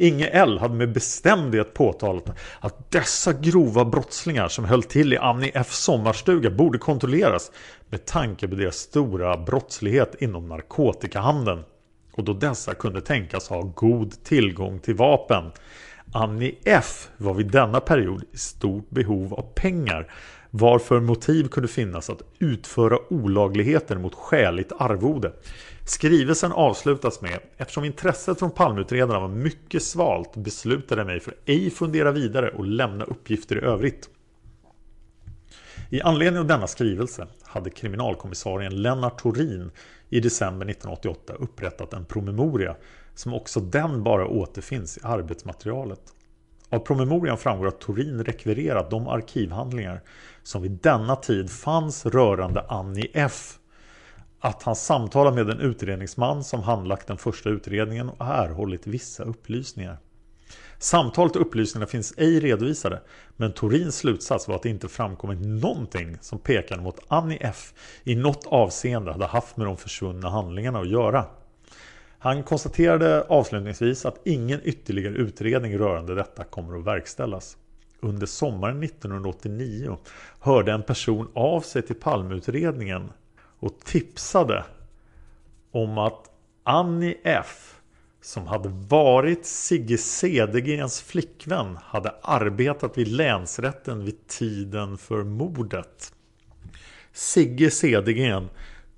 Inge 0.00 0.26
L 0.26 0.58
hade 0.58 0.74
med 0.74 0.92
bestämdhet 0.92 1.74
påtalat 1.74 2.30
att 2.60 2.90
dessa 2.90 3.32
grova 3.32 3.84
brottslingar 3.84 4.48
som 4.48 4.64
höll 4.64 4.82
till 4.82 5.12
i 5.12 5.16
Annie 5.16 5.50
F 5.54 5.72
sommarstuga 5.72 6.50
borde 6.50 6.78
kontrolleras 6.78 7.50
med 7.88 8.04
tanke 8.06 8.48
på 8.48 8.54
deras 8.54 8.76
stora 8.76 9.36
brottslighet 9.36 10.14
inom 10.18 10.48
narkotikahandeln 10.48 11.62
och 12.12 12.24
då 12.24 12.32
dessa 12.32 12.74
kunde 12.74 13.00
tänkas 13.00 13.48
ha 13.48 13.62
god 13.62 14.24
tillgång 14.24 14.78
till 14.78 14.94
vapen. 14.94 15.44
Annie 16.12 16.54
F 16.64 17.08
var 17.16 17.34
vid 17.34 17.50
denna 17.50 17.80
period 17.80 18.24
i 18.32 18.38
stort 18.38 18.90
behov 18.90 19.34
av 19.34 19.42
pengar 19.54 20.12
varför 20.50 21.00
motiv 21.00 21.48
kunde 21.48 21.68
finnas 21.68 22.10
att 22.10 22.22
utföra 22.38 22.98
olagligheter 23.10 23.96
mot 23.96 24.14
skäligt 24.14 24.72
arvode. 24.78 25.32
Skrivelsen 25.90 26.52
avslutas 26.52 27.20
med 27.20 27.38
Eftersom 27.56 27.84
intresset 27.84 28.38
från 28.38 28.50
palmutredarna 28.50 29.20
var 29.20 29.28
mycket 29.28 29.82
svalt 29.82 30.36
beslutade 30.36 31.00
jag 31.00 31.06
mig 31.06 31.20
för 31.20 31.30
att 31.30 31.38
ej 31.46 31.70
fundera 31.70 32.12
vidare 32.12 32.50
och 32.50 32.64
lämna 32.64 33.04
uppgifter 33.04 33.56
i 33.56 33.60
övrigt. 33.60 34.08
I 35.88 36.02
anledning 36.02 36.40
av 36.40 36.46
denna 36.46 36.66
skrivelse 36.66 37.26
hade 37.42 37.70
kriminalkommissarien 37.70 38.82
Lennart 38.82 39.20
Torin 39.20 39.70
i 40.08 40.20
december 40.20 40.66
1988 40.66 41.32
upprättat 41.38 41.92
en 41.92 42.04
promemoria 42.04 42.76
som 43.14 43.34
också 43.34 43.60
den 43.60 44.02
bara 44.02 44.26
återfinns 44.26 44.98
i 44.98 45.00
arbetsmaterialet. 45.04 46.02
Av 46.68 46.78
promemorian 46.78 47.38
framgår 47.38 47.66
att 47.66 47.80
Torin 47.80 48.24
rekvirerat 48.24 48.90
de 48.90 49.08
arkivhandlingar 49.08 50.02
som 50.42 50.62
vid 50.62 50.72
denna 50.72 51.16
tid 51.16 51.50
fanns 51.50 52.06
rörande 52.06 52.64
Annie 52.68 53.10
F. 53.14 53.56
Att 54.40 54.62
han 54.62 54.76
samtalat 54.76 55.34
med 55.34 55.50
en 55.50 55.60
utredningsman 55.60 56.44
som 56.44 56.62
handlagt 56.62 57.06
den 57.06 57.18
första 57.18 57.50
utredningen 57.50 58.08
och 58.08 58.26
erhållit 58.26 58.86
vissa 58.86 59.22
upplysningar. 59.22 59.98
Samtalet 60.78 61.36
och 61.36 61.42
upplysningarna 61.42 61.86
finns 61.86 62.14
ej 62.16 62.40
redovisade 62.40 63.02
men 63.36 63.52
Torins 63.52 63.96
slutsats 63.96 64.48
var 64.48 64.54
att 64.54 64.62
det 64.62 64.68
inte 64.68 64.88
framkommit 64.88 65.40
någonting 65.40 66.18
som 66.20 66.38
pekade 66.38 66.82
mot 66.82 67.00
Annie 67.08 67.38
F 67.40 67.72
i 68.04 68.16
något 68.16 68.46
avseende 68.46 69.12
hade 69.12 69.26
haft 69.26 69.56
med 69.56 69.66
de 69.66 69.76
försvunna 69.76 70.28
handlingarna 70.28 70.80
att 70.80 70.90
göra. 70.90 71.24
Han 72.18 72.42
konstaterade 72.42 73.22
avslutningsvis 73.28 74.04
att 74.04 74.20
ingen 74.24 74.60
ytterligare 74.64 75.14
utredning 75.14 75.78
rörande 75.78 76.14
detta 76.14 76.44
kommer 76.44 76.78
att 76.78 76.84
verkställas. 76.84 77.56
Under 78.00 78.26
sommaren 78.26 78.82
1989 78.82 79.98
hörde 80.40 80.72
en 80.72 80.82
person 80.82 81.28
av 81.34 81.60
sig 81.60 81.82
till 81.82 81.96
Palmeutredningen 81.96 83.10
och 83.60 83.78
tipsade 83.84 84.64
om 85.70 85.98
att 85.98 86.30
Annie 86.64 87.16
F 87.24 87.76
som 88.22 88.46
hade 88.46 88.68
varit 88.68 89.46
Sigge 89.46 89.98
Cedergrens 89.98 91.00
flickvän 91.00 91.78
hade 91.84 92.14
arbetat 92.22 92.98
vid 92.98 93.08
länsrätten 93.08 94.04
vid 94.04 94.26
tiden 94.26 94.98
för 94.98 95.24
mordet. 95.24 96.12
Sigge 97.12 97.70
Cedergren 97.70 98.48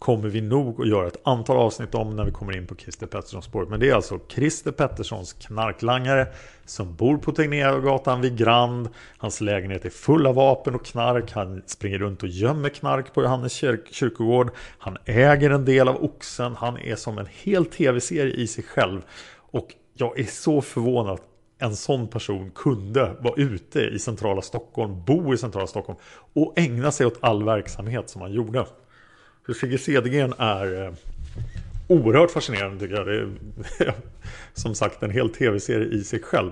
kommer 0.02 0.28
vi 0.28 0.40
nog 0.40 0.80
att 0.80 0.88
göra 0.88 1.06
ett 1.06 1.20
antal 1.24 1.56
avsnitt 1.56 1.94
om 1.94 2.16
när 2.16 2.24
vi 2.24 2.30
kommer 2.30 2.56
in 2.56 2.66
på 2.66 2.74
Christer 2.74 3.06
Petterssons 3.06 3.44
spår. 3.44 3.66
Men 3.66 3.80
det 3.80 3.90
är 3.90 3.94
alltså 3.94 4.18
Christer 4.28 4.72
Petterssons 4.72 5.32
knarklangare 5.32 6.26
som 6.64 6.96
bor 6.96 7.16
på 7.16 7.32
Tegnérgatan 7.32 8.20
vid 8.20 8.36
Grand. 8.36 8.88
Hans 9.18 9.40
lägenhet 9.40 9.84
är 9.84 9.90
full 9.90 10.26
av 10.26 10.34
vapen 10.34 10.74
och 10.74 10.84
knark. 10.84 11.32
Han 11.32 11.62
springer 11.66 11.98
runt 11.98 12.22
och 12.22 12.28
gömmer 12.28 12.68
knark 12.68 13.14
på 13.14 13.22
Johannes 13.22 13.52
kyrk 13.52 13.92
kyrkogård. 13.92 14.50
Han 14.78 14.96
äger 15.04 15.50
en 15.50 15.64
del 15.64 15.88
av 15.88 16.04
Oxen. 16.04 16.54
Han 16.56 16.78
är 16.78 16.96
som 16.96 17.18
en 17.18 17.28
hel 17.42 17.66
tv-serie 17.66 18.34
i 18.34 18.46
sig 18.46 18.64
själv. 18.64 19.02
Och 19.36 19.74
jag 19.94 20.18
är 20.18 20.24
så 20.24 20.60
förvånad 20.60 21.14
att 21.14 21.22
en 21.58 21.76
sån 21.76 22.08
person 22.08 22.50
kunde 22.50 23.16
vara 23.20 23.34
ute 23.36 23.80
i 23.80 23.98
centrala 23.98 24.42
Stockholm, 24.42 25.04
bo 25.04 25.34
i 25.34 25.38
centrala 25.38 25.66
Stockholm 25.66 25.98
och 26.32 26.52
ägna 26.56 26.90
sig 26.90 27.06
åt 27.06 27.18
all 27.20 27.44
verksamhet 27.44 28.10
som 28.10 28.20
han 28.22 28.32
gjorde. 28.32 28.66
För 29.46 29.52
Sigge 29.52 29.78
Cedergren 29.78 30.34
är 30.38 30.86
eh, 30.86 30.92
oerhört 31.88 32.30
fascinerande 32.30 32.78
tycker 32.78 32.94
jag. 32.94 33.06
Det 33.06 33.16
är 33.84 33.94
som 34.54 34.74
sagt 34.74 35.02
en 35.02 35.10
hel 35.10 35.30
tv-serie 35.30 35.86
i 35.86 36.04
sig 36.04 36.22
själv. 36.22 36.50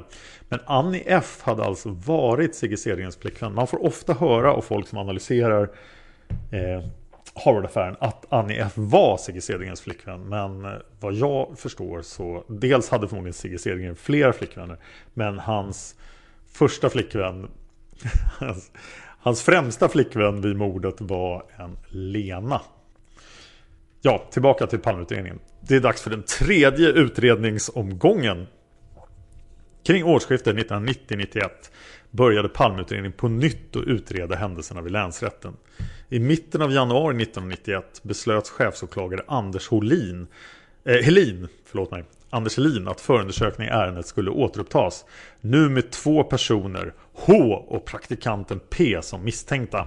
Men 0.49 0.61
Annie 0.67 1.03
F 1.07 1.39
hade 1.43 1.65
alltså 1.65 1.89
varit 1.89 2.55
Sigge 2.55 2.77
Cedergrens 2.77 3.17
flickvän. 3.17 3.55
Man 3.55 3.67
får 3.67 3.85
ofta 3.85 4.13
höra 4.13 4.53
av 4.53 4.61
folk 4.61 4.89
som 4.89 4.99
analyserar 4.99 5.71
eh, 6.51 6.85
Harvard-affären 7.35 7.97
att 8.01 8.33
Annie 8.33 8.59
F 8.59 8.73
var 8.75 9.17
Sigge 9.17 9.41
Cedergrens 9.41 9.81
flickvän. 9.81 10.21
Men 10.21 10.65
eh, 10.65 10.73
vad 11.01 11.15
jag 11.15 11.59
förstår 11.59 12.03
så 12.03 12.45
dels 12.49 12.89
hade 12.89 13.09
förmodligen 13.09 13.35
Sigge 13.35 13.59
Cedergren 13.59 13.97
flera 13.97 14.33
flickvänner. 14.33 14.77
Men 15.15 15.39
hans 15.39 15.95
första 16.53 16.91
flickvän 16.91 17.49
hans, 18.39 18.71
hans 19.19 19.43
främsta 19.43 19.89
flickvän 19.89 20.41
vid 20.41 20.57
mordet 20.57 21.01
var 21.01 21.45
en 21.57 21.77
Lena. 21.89 22.61
Ja, 24.03 24.29
tillbaka 24.31 24.67
till 24.67 24.79
Palmeutredningen. 24.79 25.39
Det 25.61 25.77
är 25.77 25.81
dags 25.81 26.03
för 26.03 26.11
den 26.11 26.23
tredje 26.23 26.89
utredningsomgången. 26.89 28.47
Kring 29.83 30.05
årsskiftet 30.05 30.57
1990-91 30.57 31.49
började 32.11 32.49
Palmeutredningen 32.49 33.13
på 33.13 33.29
nytt 33.29 33.77
att 33.77 33.85
utreda 33.85 34.37
händelserna 34.37 34.83
vid 34.83 34.93
länsrätten. 34.93 35.57
I 36.09 36.19
mitten 36.19 36.63
av 36.63 36.73
januari 36.73 37.23
1991 37.23 38.01
beslöt 38.03 38.49
chefsåklagare 38.49 39.23
Anders 39.27 39.69
Holin, 39.69 40.27
eh, 40.85 40.97
Helin, 40.97 41.49
förlåt 41.67 41.91
mig, 41.91 42.05
Anders 42.31 42.57
Helin 42.57 42.89
att 42.89 43.01
förundersökning 43.01 43.69
i 43.69 43.71
ärendet 43.71 44.07
skulle 44.07 44.31
återupptas. 44.31 45.05
Nu 45.41 45.69
med 45.69 45.91
två 45.91 46.25
personer, 46.25 46.95
H 47.13 47.35
och 47.69 47.85
praktikanten 47.85 48.61
P 48.71 48.99
som 49.03 49.25
misstänkta. 49.25 49.87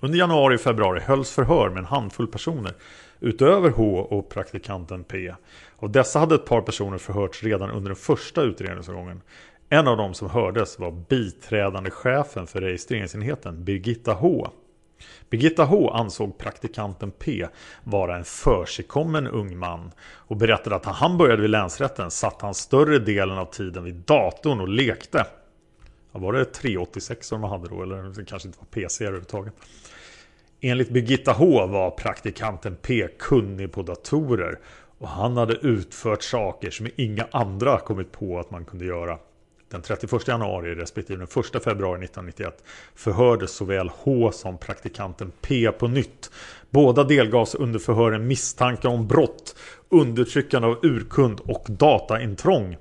Under 0.00 0.18
januari 0.18 0.56
och 0.56 0.60
februari 0.60 1.00
hölls 1.00 1.30
förhör 1.30 1.68
med 1.68 1.78
en 1.78 1.84
handfull 1.84 2.26
personer 2.26 2.74
utöver 3.20 3.70
H 3.70 3.98
och 3.98 4.28
praktikanten 4.28 5.04
P. 5.04 5.34
Av 5.76 5.92
dessa 5.92 6.18
hade 6.18 6.34
ett 6.34 6.44
par 6.44 6.60
personer 6.60 6.98
förhörts 6.98 7.42
redan 7.42 7.70
under 7.70 7.88
den 7.88 7.96
första 7.96 8.42
utredningsomgången. 8.42 9.20
En 9.68 9.88
av 9.88 9.96
dem 9.96 10.14
som 10.14 10.30
hördes 10.30 10.78
var 10.78 10.90
biträdande 10.90 11.90
chefen 11.90 12.46
för 12.46 12.60
registreringsenheten, 12.60 13.64
Birgitta 13.64 14.12
H. 14.12 14.48
Birgitta 15.30 15.64
H 15.64 15.90
ansåg 15.90 16.38
praktikanten 16.38 17.10
P 17.10 17.46
vara 17.84 18.16
en 18.16 18.24
försigkommen 18.24 19.26
ung 19.26 19.58
man 19.58 19.92
och 20.00 20.36
berättade 20.36 20.76
att 20.76 20.86
när 20.86 20.92
han 20.92 21.18
började 21.18 21.42
vid 21.42 21.50
länsrätten 21.50 22.10
satt 22.10 22.42
han 22.42 22.54
större 22.54 22.98
delen 22.98 23.38
av 23.38 23.44
tiden 23.44 23.84
vid 23.84 23.94
datorn 23.94 24.60
och 24.60 24.68
lekte. 24.68 25.26
Ja, 26.12 26.18
var 26.18 26.32
det 26.32 26.44
386 26.44 27.26
som 27.26 27.40
man 27.40 27.50
hade 27.50 27.68
då 27.68 27.82
eller 27.82 28.02
det 28.02 28.24
kanske 28.24 28.48
inte 28.48 28.58
var 28.58 28.66
PC 28.66 29.04
överhuvudtaget. 29.04 29.54
Enligt 30.60 30.90
Birgitta 30.90 31.32
H 31.32 31.66
var 31.66 31.90
praktikanten 31.90 32.76
P 32.82 33.08
kunnig 33.18 33.72
på 33.72 33.82
datorer 33.82 34.58
och 34.98 35.08
han 35.08 35.36
hade 35.36 35.54
utfört 35.54 36.22
saker 36.22 36.70
som 36.70 36.88
inga 36.96 37.26
andra 37.30 37.78
kommit 37.78 38.12
på 38.12 38.38
att 38.38 38.50
man 38.50 38.64
kunde 38.64 38.84
göra. 38.84 39.18
Den 39.70 39.82
31 39.82 40.28
januari 40.28 40.74
respektive 40.74 41.18
den 41.18 41.42
1 41.56 41.64
februari 41.64 42.04
1991 42.04 42.64
förhördes 42.94 43.50
såväl 43.50 43.90
H 43.94 44.32
som 44.32 44.58
praktikanten 44.58 45.32
P 45.40 45.72
på 45.72 45.88
nytt. 45.88 46.30
Båda 46.70 47.04
delgavs 47.04 47.54
under 47.54 47.78
förhören 47.78 48.26
misstanke 48.26 48.88
om 48.88 49.08
brott, 49.08 49.56
undertryckande 49.88 50.68
av 50.68 50.78
urkund 50.82 51.40
och 51.40 51.66
dataintrång. 51.68 52.76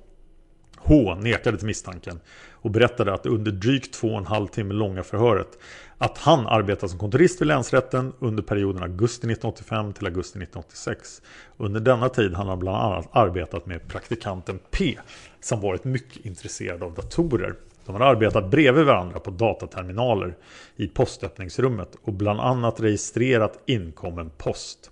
H 0.78 1.16
nekade 1.16 1.58
till 1.58 1.68
misstanken 1.68 2.20
och 2.52 2.72
berättade 2.72 3.13
att 3.13 3.26
under 3.26 3.52
drygt 3.52 3.94
två 3.94 4.08
och 4.08 4.18
en 4.18 4.26
halv 4.26 4.48
timme 4.48 4.74
långa 4.74 5.04
förhöret 5.04 5.58
att 5.98 6.18
han 6.18 6.48
arbetat 6.48 6.90
som 6.90 7.00
kontorist 7.00 7.42
vid 7.42 7.48
länsrätten 7.48 8.14
under 8.20 8.44
perioden 8.44 8.84
augusti 8.84 9.18
1985 9.18 9.94
till 9.94 10.06
augusti 10.06 10.40
1986. 10.40 11.22
Under 11.58 11.80
denna 11.80 12.10
tid 12.10 12.34
har 12.34 12.46
han 12.46 12.60
bland 12.60 12.78
annat 12.78 13.08
arbetat 13.12 13.66
med 13.66 13.88
praktikanten 13.88 14.60
P 14.72 14.98
som 15.42 15.62
varit 15.62 15.84
mycket 15.84 16.26
intresserad 16.26 16.84
av 16.84 16.94
datorer. 16.94 17.56
De 17.86 17.96
har 17.96 18.02
arbetat 18.02 18.52
bredvid 18.52 18.86
varandra 18.86 19.20
på 19.20 19.32
dataterminaler 19.32 20.36
i 20.76 20.88
postöppningsrummet 20.88 21.96
och 22.02 22.14
bland 22.14 22.40
annat 22.40 22.80
registrerat 22.80 23.60
inkommen 23.66 24.32
post. 24.38 24.92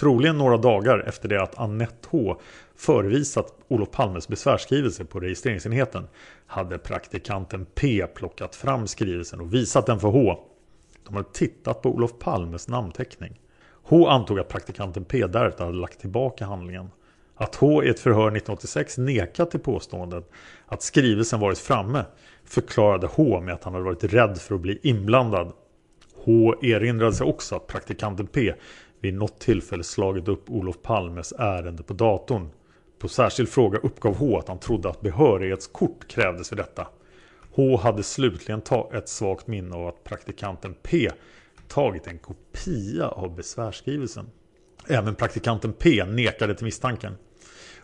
Troligen 0.00 0.38
några 0.38 0.56
dagar 0.56 0.98
efter 0.98 1.28
det 1.28 1.42
att 1.42 1.58
Annette 1.58 2.08
H 2.10 2.36
förevisat 2.82 3.54
Olof 3.68 3.90
Palmes 3.90 4.28
besvärsskrivelse 4.28 5.04
på 5.04 5.20
registreringsenheten 5.20 6.08
hade 6.46 6.78
praktikanten 6.78 7.66
P 7.74 8.06
plockat 8.14 8.54
fram 8.56 8.86
skrivelsen 8.86 9.40
och 9.40 9.54
visat 9.54 9.86
den 9.86 10.00
för 10.00 10.08
H. 10.08 10.38
De 11.06 11.14
hade 11.14 11.28
tittat 11.32 11.82
på 11.82 11.88
Olof 11.88 12.18
Palmes 12.18 12.68
namnteckning. 12.68 13.40
H 13.82 14.08
antog 14.08 14.38
att 14.38 14.48
praktikanten 14.48 15.04
P 15.04 15.26
därefter 15.26 15.64
hade 15.64 15.76
lagt 15.76 16.00
tillbaka 16.00 16.44
handlingen. 16.44 16.90
Att 17.34 17.54
H 17.54 17.84
i 17.84 17.88
ett 17.88 18.00
förhör 18.00 18.28
1986 18.28 18.98
nekat 18.98 19.50
till 19.50 19.60
påståendet 19.60 20.30
att 20.66 20.82
skrivelsen 20.82 21.40
varit 21.40 21.58
framme 21.58 22.04
förklarade 22.44 23.06
H 23.06 23.40
med 23.40 23.54
att 23.54 23.64
han 23.64 23.72
hade 23.72 23.84
varit 23.84 24.04
rädd 24.04 24.38
för 24.38 24.54
att 24.54 24.60
bli 24.60 24.78
inblandad. 24.82 25.52
H 26.24 26.54
erinrade 26.62 27.12
sig 27.12 27.26
också 27.26 27.56
att 27.56 27.66
praktikanten 27.66 28.26
P 28.26 28.54
vid 29.00 29.14
något 29.14 29.38
tillfälle 29.38 29.84
slagit 29.84 30.28
upp 30.28 30.50
Olof 30.50 30.76
Palmes 30.82 31.32
ärende 31.38 31.82
på 31.82 31.92
datorn. 31.92 32.48
På 33.02 33.08
särskild 33.08 33.48
fråga 33.48 33.78
uppgav 33.78 34.16
H 34.16 34.38
att 34.38 34.48
han 34.48 34.58
trodde 34.58 34.88
att 34.88 35.00
behörighetskort 35.00 36.08
krävdes 36.08 36.48
för 36.48 36.56
detta. 36.56 36.86
H 37.52 37.76
hade 37.76 38.02
slutligen 38.02 38.62
ett 38.92 39.08
svagt 39.08 39.46
minne 39.46 39.76
av 39.76 39.86
att 39.86 40.04
praktikanten 40.04 40.74
P 40.82 41.10
tagit 41.68 42.06
en 42.06 42.18
kopia 42.18 43.08
av 43.08 43.34
besvärsskrivelsen. 43.36 44.26
Även 44.88 45.14
praktikanten 45.14 45.72
P 45.72 46.04
nekade 46.04 46.54
till 46.54 46.64
misstanken. 46.64 47.14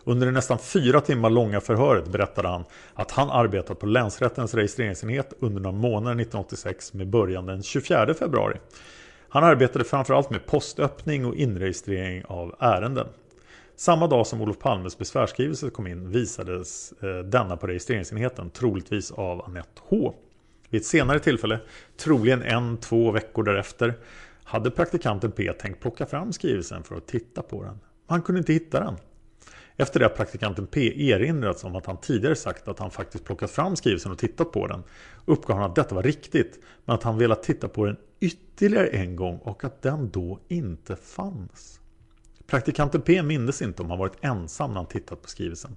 Under 0.03 0.27
det 0.27 0.31
nästan 0.31 0.59
fyra 0.59 1.01
timmar 1.01 1.29
långa 1.29 1.61
förhöret 1.61 2.07
berättade 2.07 2.47
han 2.47 2.63
att 2.93 3.11
han 3.11 3.29
arbetat 3.29 3.79
på 3.79 3.85
länsrättens 3.85 4.53
registreringsenhet 4.53 5.33
under 5.39 5.61
några 5.61 5.77
månader 5.77 6.15
1986 6.15 6.93
med 6.93 7.07
början 7.07 7.45
den 7.45 7.63
24 7.63 8.13
februari. 8.13 8.57
Han 9.29 9.43
arbetade 9.43 9.85
framförallt 9.85 10.29
med 10.29 10.45
postöppning 10.45 11.25
och 11.25 11.35
inregistrering 11.35 12.23
av 12.25 12.55
ärenden. 12.59 13.07
Samma 13.79 14.07
dag 14.07 14.27
som 14.27 14.41
Olof 14.41 14.59
Palmes 14.59 14.97
besvärsskrivelse 14.97 15.69
kom 15.69 15.87
in 15.87 16.11
visades 16.11 16.93
eh, 17.03 17.17
denna 17.17 17.57
på 17.57 17.67
registreringsenheten, 17.67 18.49
troligtvis 18.49 19.11
av 19.11 19.41
Annette 19.45 19.81
H. 19.89 20.13
Vid 20.69 20.81
ett 20.81 20.87
senare 20.87 21.19
tillfälle, 21.19 21.59
troligen 21.97 22.41
en, 22.41 22.77
två 22.77 23.11
veckor 23.11 23.43
därefter, 23.43 23.93
hade 24.43 24.71
praktikanten 24.71 25.31
P 25.31 25.53
tänkt 25.53 25.81
plocka 25.81 26.05
fram 26.05 26.33
skrivelsen 26.33 26.83
för 26.83 26.95
att 26.95 27.07
titta 27.07 27.41
på 27.41 27.63
den. 27.63 27.79
Han 28.07 28.21
kunde 28.21 28.39
inte 28.39 28.53
hitta 28.53 28.79
den. 28.79 28.95
Efter 29.77 29.99
det 29.99 30.05
har 30.05 30.15
praktikanten 30.15 30.67
P 30.67 31.09
erinrats 31.11 31.63
om 31.63 31.75
att 31.75 31.85
han 31.85 31.97
tidigare 31.97 32.35
sagt 32.35 32.67
att 32.67 32.79
han 32.79 32.91
faktiskt 32.91 33.25
plockat 33.25 33.51
fram 33.51 33.75
skrivelsen 33.75 34.11
och 34.11 34.17
tittat 34.17 34.51
på 34.51 34.67
den. 34.67 34.83
Uppgav 35.25 35.57
han 35.57 35.69
att 35.69 35.75
detta 35.75 35.95
var 35.95 36.03
riktigt, 36.03 36.59
men 36.85 36.95
att 36.95 37.03
han 37.03 37.17
velat 37.17 37.43
titta 37.43 37.67
på 37.67 37.85
den 37.85 37.97
ytterligare 38.19 38.87
en 38.87 39.15
gång 39.15 39.37
och 39.37 39.63
att 39.63 39.81
den 39.81 40.09
då 40.09 40.39
inte 40.47 40.95
fanns. 40.95 41.78
Praktikanten 42.49 43.01
P 43.01 43.23
mindes 43.23 43.61
inte 43.61 43.81
om 43.81 43.89
han 43.89 43.99
varit 43.99 44.17
ensam 44.21 44.69
när 44.69 44.75
han 44.75 44.85
tittat 44.85 45.21
på 45.21 45.29
skrivelsen. 45.29 45.75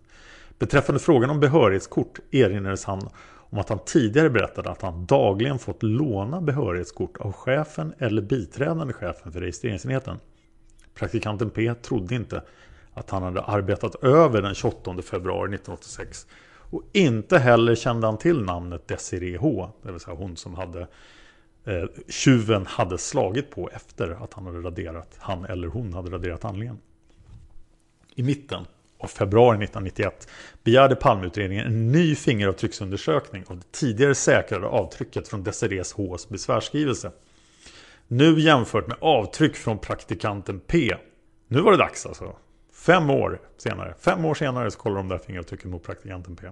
Beträffande 0.59 1.01
frågan 1.01 1.31
om 1.31 1.41
behörighetskort 1.41 2.19
erinrades 2.31 2.85
han 2.85 3.09
om 3.53 3.59
att 3.59 3.69
han 3.69 3.79
tidigare 3.85 4.31
berättade 4.31 4.71
att 4.71 4.83
han 4.83 5.07
dagligen 5.07 5.59
fått 5.59 5.83
låna 5.83 6.41
behörighetskort 6.41 7.17
av 7.17 7.33
chefen 7.33 7.95
eller 7.99 8.23
biträdande 8.23 8.93
chefen 8.93 9.33
för 9.33 9.41
registreringsenheten. 9.41 10.17
Praktikanten 10.95 11.51
P 11.51 11.75
trodde 11.75 12.15
inte 12.15 12.43
att 12.95 13.11
han 13.11 13.23
hade 13.23 13.43
arbetat 13.43 14.05
över 14.05 14.43
den 14.43 14.55
28 14.55 15.03
februari 15.03 15.55
1986 15.55 16.27
och 16.73 16.83
inte 16.93 17.39
heller 17.39 17.75
kände 17.75 18.07
han 18.07 18.19
till 18.19 18.43
namnet 18.43 18.89
Desiree 18.89 19.37
H, 19.37 19.71
det 19.83 19.93
vill 19.93 20.01
säga 20.01 20.17
hon 20.17 20.37
som 20.37 20.55
hade 20.55 20.87
eh, 21.65 21.85
tjuven 22.09 22.67
hade 22.67 22.99
slagit 22.99 23.51
på 23.51 23.71
efter 23.73 24.25
att 24.25 24.35
han 24.35 24.47
hade 24.47 24.59
raderat, 24.59 25.17
han 25.19 25.45
eller 25.45 25.69
hon 25.69 25.93
hade 25.93 26.11
raderat 26.11 26.43
handlingen. 26.43 26.79
I 28.15 28.23
mitten 28.23 28.65
av 28.99 29.07
februari 29.07 29.65
1991 29.65 30.29
begärde 30.63 30.97
Palmeutredningen 30.97 31.67
en 31.67 31.93
ny 31.93 32.15
fingeravtrycksundersökning 32.15 33.45
av 33.47 33.57
det 33.57 33.73
tidigare 33.73 34.15
säkrade 34.15 34.67
avtrycket 34.67 35.29
från 35.29 35.43
Desirées 35.43 35.93
Hs 35.93 36.29
besvärsskrivelse. 36.29 37.13
Nu 38.09 38.41
jämfört 38.41 38.87
med 38.87 38.97
avtryck 39.01 39.57
från 39.57 39.79
praktikanten 39.79 40.61
P. 40.61 40.97
Nu 41.49 41.61
var 41.61 41.73
det 41.73 41.79
dags 41.79 42.07
alltså. 42.07 42.37
Fem 42.73 43.11
år 43.11 43.41
senare. 43.57 43.95
Fem 44.01 44.25
år 44.25 44.35
senare 44.35 44.71
så 44.71 44.79
kollar 44.79 44.97
de 44.97 45.09
där 45.09 45.19
fingeravtrycken 45.19 45.71
mot 45.71 45.83
praktikanten 45.83 46.37
P. 46.37 46.47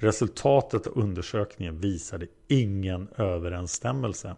Resultatet 0.00 0.86
av 0.86 0.98
undersökningen 0.98 1.80
visade 1.80 2.26
ingen 2.48 3.08
överensstämmelse. 3.16 4.36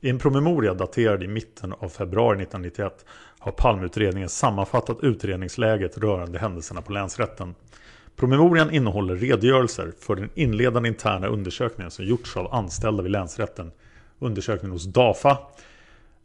I 0.00 0.10
en 0.10 0.18
promemoria 0.18 0.74
daterad 0.74 1.22
i 1.22 1.28
mitten 1.28 1.72
av 1.72 1.88
februari 1.88 2.42
1991 2.42 3.04
har 3.38 3.52
Palmeutredningen 3.52 4.28
sammanfattat 4.28 4.98
utredningsläget 5.02 5.98
rörande 5.98 6.38
händelserna 6.38 6.82
på 6.82 6.92
länsrätten. 6.92 7.54
Promemorian 8.16 8.70
innehåller 8.70 9.16
redogörelser 9.16 9.92
för 9.98 10.16
den 10.16 10.30
inledande 10.34 10.88
interna 10.88 11.26
undersökningen 11.26 11.90
som 11.90 12.04
gjorts 12.04 12.36
av 12.36 12.54
anställda 12.54 13.02
vid 13.02 13.12
länsrätten, 13.12 13.72
undersökningen 14.18 14.72
hos 14.72 14.84
DAFA, 14.84 15.38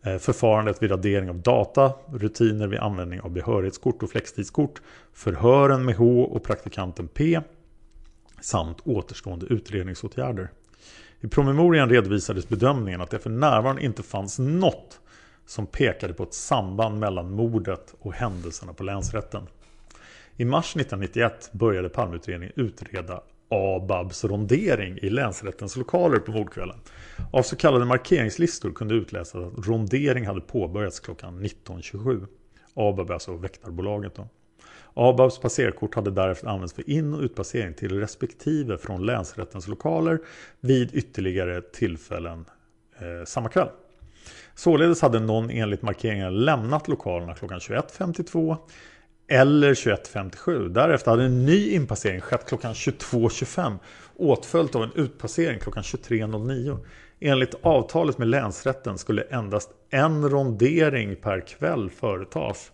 eh, 0.04 0.18
förfarandet 0.18 0.84
vid 0.84 0.92
radering 0.92 1.30
av 1.30 1.40
data, 1.40 1.94
rutiner 2.14 2.68
vid 2.68 2.80
användning 2.80 3.22
av 3.22 3.32
behörighetskort 3.32 4.04
och 4.04 4.10
flextidskort, 4.10 4.82
förhören 5.14 5.86
med 5.86 5.96
H 5.96 6.24
och 6.24 6.44
praktikanten 6.44 7.08
P 7.08 7.42
samt 8.46 8.78
återstående 8.84 9.46
utredningsåtgärder. 9.46 10.52
I 11.22 11.28
promemorian 11.28 11.90
redovisades 11.90 12.50
bedömningen 12.50 13.02
att 13.02 13.10
det 13.10 13.20
för 13.20 13.30
närvarande 13.30 13.86
inte 13.86 14.04
fanns 14.04 14.40
något 14.40 15.00
som 15.46 15.68
pekade 15.68 16.14
på 16.14 16.24
ett 16.24 16.34
samband 16.34 17.00
mellan 17.00 17.32
mordet 17.32 17.96
och 18.00 18.14
händelserna 18.14 18.74
på 18.74 18.84
länsrätten. 18.84 19.48
I 20.38 20.46
mars 20.46 20.76
1991 20.76 21.50
började 21.52 21.90
Palmeutredningen 21.90 22.54
utreda 22.56 23.22
ABABs 23.50 24.24
rondering 24.24 24.98
i 24.98 25.10
länsrättens 25.10 25.76
lokaler 25.76 26.20
på 26.20 26.32
mordkvällen. 26.32 26.78
Av 27.32 27.42
så 27.42 27.56
kallade 27.56 27.86
markeringslistor 27.86 28.72
kunde 28.72 28.96
utläsas 28.96 29.36
att 29.36 29.68
rondering 29.68 30.28
hade 30.28 30.42
påbörjats 30.42 31.00
klockan 31.00 31.44
19.27. 31.44 32.28
ABAB 32.74 33.10
är 33.10 33.14
alltså 33.14 33.36
väktarbolaget. 33.36 34.16
Då. 34.16 34.28
ABABs 34.98 35.40
passerkort 35.40 35.96
hade 35.96 36.12
därefter 36.12 36.48
använts 36.48 36.74
för 36.74 36.90
in 36.90 37.14
och 37.14 37.22
utpassering 37.22 37.74
till 37.74 38.00
respektive 38.00 38.78
från 38.78 39.06
länsrättens 39.06 39.68
lokaler 39.68 40.20
vid 40.60 40.96
ytterligare 40.96 41.62
tillfällen 41.62 42.46
eh, 43.00 43.26
samma 43.26 43.50
kväll. 43.50 43.70
Således 44.56 45.02
hade 45.02 45.20
någon 45.20 45.50
enligt 45.50 45.82
markeringen 45.82 46.46
lämnat 46.46 46.88
lokalerna 46.88 47.34
klockan 47.34 47.60
21.52 47.60 48.58
eller 49.28 49.74
21.57. 49.74 50.70
Därefter 50.70 51.12
hade 51.12 51.24
en 51.24 51.46
ny 51.46 51.70
inpassering 51.70 52.22
skett 52.22 52.46
klockan 52.48 52.74
22.25 52.74 53.78
åtföljt 54.16 54.76
av 54.76 54.84
en 54.84 54.92
utpassering 54.96 55.60
klockan 55.60 55.84
23.09. 55.84 56.78
Enligt 57.20 57.56
avtalet 57.62 58.18
med 58.18 58.28
länsrätten 58.28 58.98
skulle 58.98 59.22
endast 59.22 59.70
en 59.90 60.30
rondering 60.30 61.16
per 61.16 61.40
kväll 61.40 61.90
företas. 61.90 62.72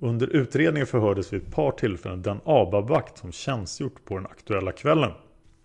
Under 0.00 0.26
utredningen 0.26 0.86
förhördes 0.86 1.32
vid 1.32 1.42
ett 1.42 1.54
par 1.54 1.72
tillfällen 1.72 2.22
den 2.22 2.40
ABAB-vakt 2.44 3.18
som 3.18 3.32
tjänstgjort 3.32 4.04
på 4.04 4.16
den 4.16 4.26
aktuella 4.26 4.72
kvällen. 4.72 5.10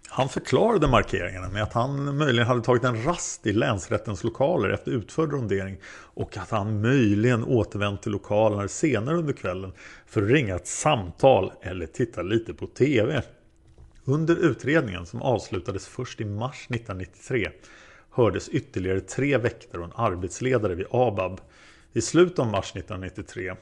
Han 0.10 0.30
förklarade 0.30 0.88
markeringarna 0.88 1.50
med 1.50 1.64
att 1.64 1.74
han 1.74 2.18
möjligen 2.18 2.48
hade 2.48 2.62
tagit 2.62 2.84
en 2.84 3.04
rast 3.04 3.48
i 3.48 3.54
länsrättens 3.54 4.24
lokaler 4.24 4.70
efter 4.70 4.92
utförd 4.92 5.32
rondering 5.32 5.78
och 5.94 6.38
att 6.38 6.50
han 6.50 6.82
möjligen 6.82 7.44
återvänt 7.44 8.02
till 8.02 8.12
lokalerna 8.12 8.68
senare 8.68 9.18
under 9.18 9.34
kvällen 9.34 9.72
för 10.06 10.22
att 10.22 10.30
ringa 10.30 10.56
ett 10.56 10.68
samtal 10.68 11.52
eller 11.62 11.86
titta 11.86 12.22
lite 12.22 12.54
på 12.54 12.68
TV. 12.68 13.22
Under 14.06 14.36
utredningen 14.36 15.06
som 15.06 15.22
avslutades 15.22 15.88
först 15.88 16.22
i 16.22 16.26
mars 16.26 16.68
1993 16.70 17.50
hördes 18.12 18.50
ytterligare 18.50 19.00
tre 19.00 19.38
väktare 19.38 19.82
och 19.82 19.88
en 19.88 19.94
arbetsledare 19.96 20.76
vid 20.76 20.88
ABAB. 20.92 21.42
I 21.94 22.02
slutet 22.02 22.40
av 22.40 22.48
mars 22.48 22.72
1993 22.76 23.56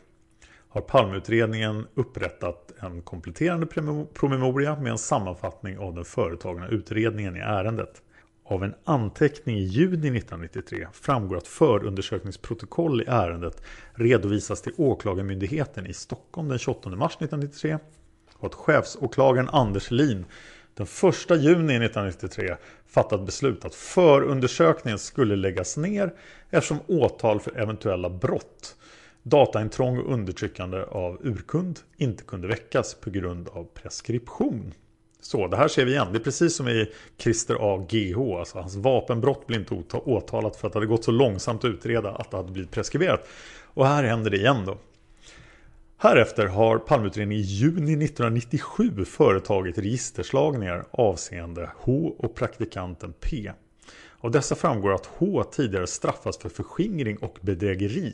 har 0.69 0.81
Palmeutredningen 0.81 1.87
upprättat 1.93 2.73
en 2.79 3.01
kompletterande 3.01 3.65
promemoria 4.13 4.75
med 4.75 4.91
en 4.91 4.97
sammanfattning 4.97 5.77
av 5.79 5.95
den 5.95 6.05
företagna 6.05 6.67
utredningen 6.67 7.35
i 7.35 7.39
ärendet. 7.39 8.01
Av 8.45 8.63
en 8.63 8.73
anteckning 8.83 9.57
i 9.57 9.63
juni 9.63 10.17
1993 10.17 10.87
framgår 10.93 11.37
att 11.37 11.47
förundersökningsprotokoll 11.47 13.01
i 13.01 13.05
ärendet 13.07 13.63
redovisas 13.93 14.61
till 14.61 14.73
Åklagarmyndigheten 14.77 15.87
i 15.87 15.93
Stockholm 15.93 16.47
den 16.47 16.59
28 16.59 16.89
mars 16.89 17.13
1993 17.13 17.77
och 18.37 18.45
att 18.45 18.55
chefsåklagaren 18.55 19.49
Anders 19.49 19.91
Lin 19.91 20.25
den 20.73 20.87
1 20.87 21.29
juni 21.29 21.75
1993 21.75 22.55
fattat 22.87 23.25
beslut 23.25 23.65
att 23.65 23.75
förundersökningen 23.75 24.99
skulle 24.99 25.35
läggas 25.35 25.77
ner 25.77 26.13
eftersom 26.49 26.79
åtal 26.87 27.39
för 27.39 27.57
eventuella 27.57 28.09
brott 28.09 28.75
dataintrång 29.23 29.97
och 29.97 30.13
undertryckande 30.13 30.83
av 30.83 31.17
urkund 31.23 31.79
inte 31.97 32.23
kunde 32.23 32.47
väckas 32.47 32.93
på 32.93 33.09
grund 33.09 33.49
av 33.49 33.63
preskription. 33.63 34.73
Så 35.21 35.47
det 35.47 35.57
här 35.57 35.67
ser 35.67 35.85
vi 35.85 35.91
igen. 35.91 36.07
Det 36.11 36.17
är 36.17 36.23
precis 36.23 36.55
som 36.55 36.67
i 36.67 36.91
Christer 37.17 37.57
A. 37.59 37.85
GH. 37.89 38.19
Alltså 38.39 38.59
hans 38.59 38.75
vapenbrott 38.75 39.47
blev 39.47 39.59
inte 39.59 39.97
åtalat 39.97 40.55
för 40.55 40.67
att 40.67 40.73
det 40.73 40.79
hade 40.79 40.87
gått 40.87 41.03
så 41.03 41.11
långsamt 41.11 41.63
att 41.63 41.69
utreda 41.69 42.11
att 42.11 42.31
det 42.31 42.37
hade 42.37 42.51
blivit 42.51 42.71
preskriberat. 42.71 43.27
Och 43.63 43.87
här 43.87 44.03
händer 44.03 44.31
det 44.31 44.37
igen 44.37 44.65
då. 44.65 44.77
Härefter 45.97 46.45
har 46.45 46.77
Palmeutredningen 46.77 47.43
i 47.43 47.45
juni 47.45 48.05
1997 48.05 49.05
företagit 49.05 49.77
registerslagningar 49.77 50.85
avseende 50.91 51.69
H 51.77 52.15
och 52.17 52.35
praktikanten 52.35 53.13
P. 53.19 53.51
Av 54.19 54.31
dessa 54.31 54.55
framgår 54.55 54.93
att 54.93 55.05
H 55.05 55.43
tidigare 55.43 55.87
straffats 55.87 56.37
för 56.37 56.49
förskingring 56.49 57.17
och 57.17 57.37
bedrägeri 57.41 58.13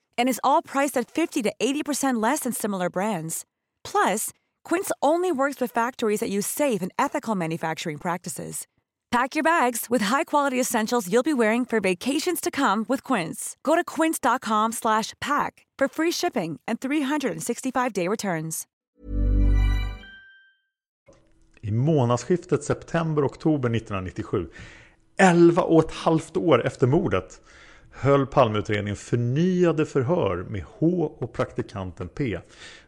and 0.21 0.29
is 0.29 0.39
all 0.43 0.61
priced 0.61 0.95
at 0.95 1.09
50 1.09 1.41
to 1.41 1.51
80% 1.59 2.21
less 2.21 2.41
than 2.41 2.53
similar 2.53 2.89
brands. 2.89 3.43
Plus, 3.83 4.29
Quince 4.63 4.91
only 5.01 5.31
works 5.31 5.59
with 5.59 5.73
factories 5.73 6.19
that 6.19 6.29
use 6.29 6.45
safe 6.45 6.83
and 6.83 6.91
ethical 6.99 7.35
manufacturing 7.35 7.97
practices. 7.97 8.67
Pack 9.09 9.35
your 9.35 9.43
bags 9.43 9.87
with 9.89 10.03
high-quality 10.03 10.59
essentials 10.59 11.11
you'll 11.11 11.23
be 11.23 11.33
wearing 11.33 11.65
for 11.65 11.81
vacations 11.81 12.39
to 12.39 12.51
come 12.51 12.85
with 12.87 13.03
Quince. 13.03 13.57
Go 13.63 13.75
to 13.75 13.83
quince.com/pack 13.83 15.65
for 15.79 15.87
free 15.87 16.11
shipping 16.11 16.59
and 16.67 16.79
365-day 16.79 18.07
returns. 18.07 18.67
I 21.63 21.71
månadsskiftet 21.71 22.63
september-oktober 22.63 23.69
1997, 23.69 24.47
11 25.17 25.61
och 25.61 25.85
ett 25.85 25.91
halvt 25.91 26.37
år 26.37 26.65
efter 26.65 26.87
mordet, 26.87 27.41
höll 27.91 28.25
Palmeutredningen 28.25 28.95
förnyade 28.95 29.85
förhör 29.85 30.45
med 30.49 30.63
H 30.77 31.15
och 31.19 31.33
praktikanten 31.33 32.07
P. 32.07 32.39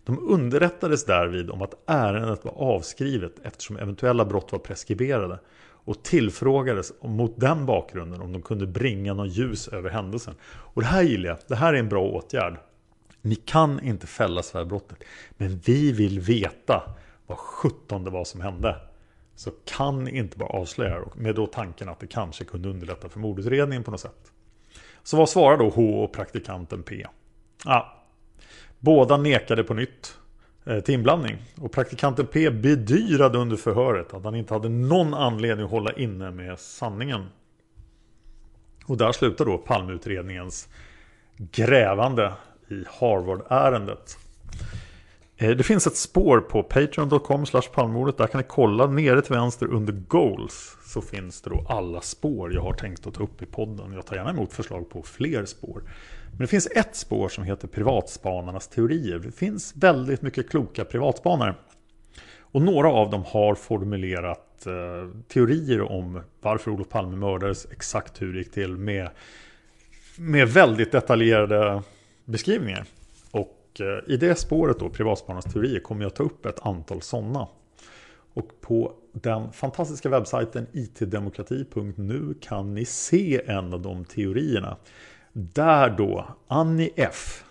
De 0.04 0.30
underrättades 0.30 1.06
därvid 1.06 1.50
om 1.50 1.62
att 1.62 1.74
ärendet 1.86 2.46
var 2.46 2.52
avskrivet 2.52 3.34
eftersom 3.44 3.78
eventuella 3.78 4.26
brott 4.26 4.52
var 4.52 4.60
preskriberade 4.60 5.40
och 5.86 6.04
tillfrågades 6.04 6.94
mot 7.02 7.40
den 7.40 7.66
bakgrunden 7.66 8.22
om 8.22 8.32
de 8.32 8.42
kunde 8.42 8.68
bringa 8.68 9.14
någon 9.14 9.30
ljus 9.30 9.68
över 9.68 9.90
händelsen. 9.90 10.36
Och 10.46 10.82
det 10.82 10.88
här 10.88 11.02
gillar 11.02 11.30
jag, 11.30 11.38
det 11.48 11.56
här 11.56 11.74
är 11.74 11.78
en 11.78 11.90
bra 11.90 12.02
åtgärd. 12.02 12.58
Ni 13.22 13.36
kan 13.36 13.80
inte 13.80 14.08
fälla 14.08 14.44
Sverigebrottet, 14.44 14.98
men 15.38 15.62
vi 15.66 15.92
vill 15.92 16.20
veta 16.20 16.84
vad 17.28 17.38
sjutton 17.38 18.04
det 18.04 18.10
var 18.10 18.24
som 18.24 18.42
hände. 18.42 18.76
Så 19.36 19.52
kan 19.66 20.04
ni 20.04 20.18
inte 20.18 20.38
bara 20.38 20.50
avslöja 20.50 21.00
det 21.00 21.06
med 21.16 21.36
då 21.36 21.48
tanken 21.48 21.90
att 21.90 22.00
det 22.00 22.08
kanske 22.08 22.44
kunde 22.44 22.70
underlätta 22.70 23.10
för 23.10 23.20
mordutredningen 23.20 23.84
på 23.84 23.92
något 23.92 24.00
sätt. 24.00 24.33
Så 25.04 25.18
vad 25.18 25.30
svarar 25.30 25.58
då 25.58 25.70
H 25.70 26.04
och 26.04 26.14
praktikanten 26.14 26.84
P? 26.84 27.06
Ja, 27.66 28.04
båda 28.80 29.18
nekade 29.18 29.64
på 29.64 29.74
nytt 29.74 30.18
eh, 30.66 30.80
till 30.80 30.94
inblandning. 30.94 31.38
Och 31.62 31.72
praktikanten 31.72 32.28
P 32.28 32.50
bedyrade 32.50 33.38
under 33.38 33.58
förhöret 33.58 34.14
att 34.14 34.24
han 34.24 34.36
inte 34.36 34.54
hade 34.54 34.70
någon 34.70 35.14
anledning 35.14 35.66
att 35.66 35.72
hålla 35.72 35.94
inne 35.94 36.32
med 36.32 36.60
sanningen. 36.60 37.26
Och 38.86 38.98
där 38.98 39.12
slutar 39.12 39.46
då 39.46 39.58
Palmeutredningens 39.58 40.70
grävande 41.38 42.34
i 42.70 42.84
Harvard-ärendet. 43.00 44.18
Eh, 45.38 45.50
det 45.50 45.64
finns 45.64 45.88
ett 45.88 45.96
spår 45.96 46.40
på 46.40 46.64
patreon.com 46.64 47.46
palmordet. 47.74 48.18
Där 48.18 48.28
kan 48.28 48.42
ni 48.42 48.48
kolla 48.50 48.88
nere 48.88 49.22
till 49.22 49.36
vänster 49.36 49.68
under 49.68 49.94
goals. 49.94 50.78
Så 50.86 51.02
finns 51.02 51.42
det 51.42 51.50
då 51.50 51.66
alla 51.70 52.02
spår 52.02 52.54
jag 52.54 52.62
har 52.62 52.74
tänkt 52.74 53.08
att 53.08 53.14
ta 53.14 53.24
upp 53.24 53.42
i 53.42 53.46
podden. 53.46 53.94
Jag 53.94 54.06
tar 54.06 54.16
gärna 54.16 54.30
emot 54.30 54.54
förslag 54.54 54.90
på 54.90 55.04
fler 55.04 55.46
spår. 55.46 55.84
Men 56.32 56.38
det 56.38 56.48
finns 56.48 56.68
ett 56.68 56.96
spår 56.96 57.30
som 57.30 57.44
heter 57.44 57.68
privatspanarnas 57.68 58.68
teorier. 58.68 59.20
Det 59.20 59.32
finns 59.32 59.74
väldigt 59.76 60.22
mycket 60.22 60.50
kloka 60.50 60.86
privatspanare. 60.86 61.56
Och 62.40 62.62
några 62.62 62.90
av 62.90 63.10
dem 63.10 63.24
har 63.28 63.56
formulerat 63.56 64.66
eh, 64.66 65.10
teorier 65.28 65.82
om 65.82 66.22
varför 66.42 66.72
Olof 66.72 66.90
Palme 66.90 67.16
mördades, 67.16 67.68
exakt 67.72 68.22
hur 68.22 68.34
det 68.34 68.40
gick 68.40 68.52
till 68.52 68.78
med, 68.78 69.10
med 70.18 70.48
väldigt 70.48 70.92
detaljerade 70.92 71.82
beskrivningar. 72.26 72.86
Och 73.32 73.63
och 73.74 73.82
eh, 73.82 74.00
i 74.08 74.18
det 74.18 74.36
spåret 74.36 74.80
då, 74.80 74.90
privatspararnas 74.90 75.46
teorier, 75.46 75.80
kommer 75.80 76.04
jag 76.04 76.16
ta 76.16 76.24
upp 76.24 76.46
ett 76.46 76.60
antal 76.66 77.02
sådana. 77.02 77.48
Och 78.34 78.62
på 78.62 78.94
den 79.14 79.52
fantastiska 79.52 80.10
webbsajten 80.10 80.68
itdemokrati.nu 80.72 82.34
kan 82.42 82.74
ni 82.74 82.86
se 82.86 83.42
en 83.46 83.74
av 83.74 83.82
de 83.82 84.06
teorierna. 84.06 84.78
Där 85.34 85.90
då 85.90 86.28
Annie 86.48 86.90
F 86.96 87.44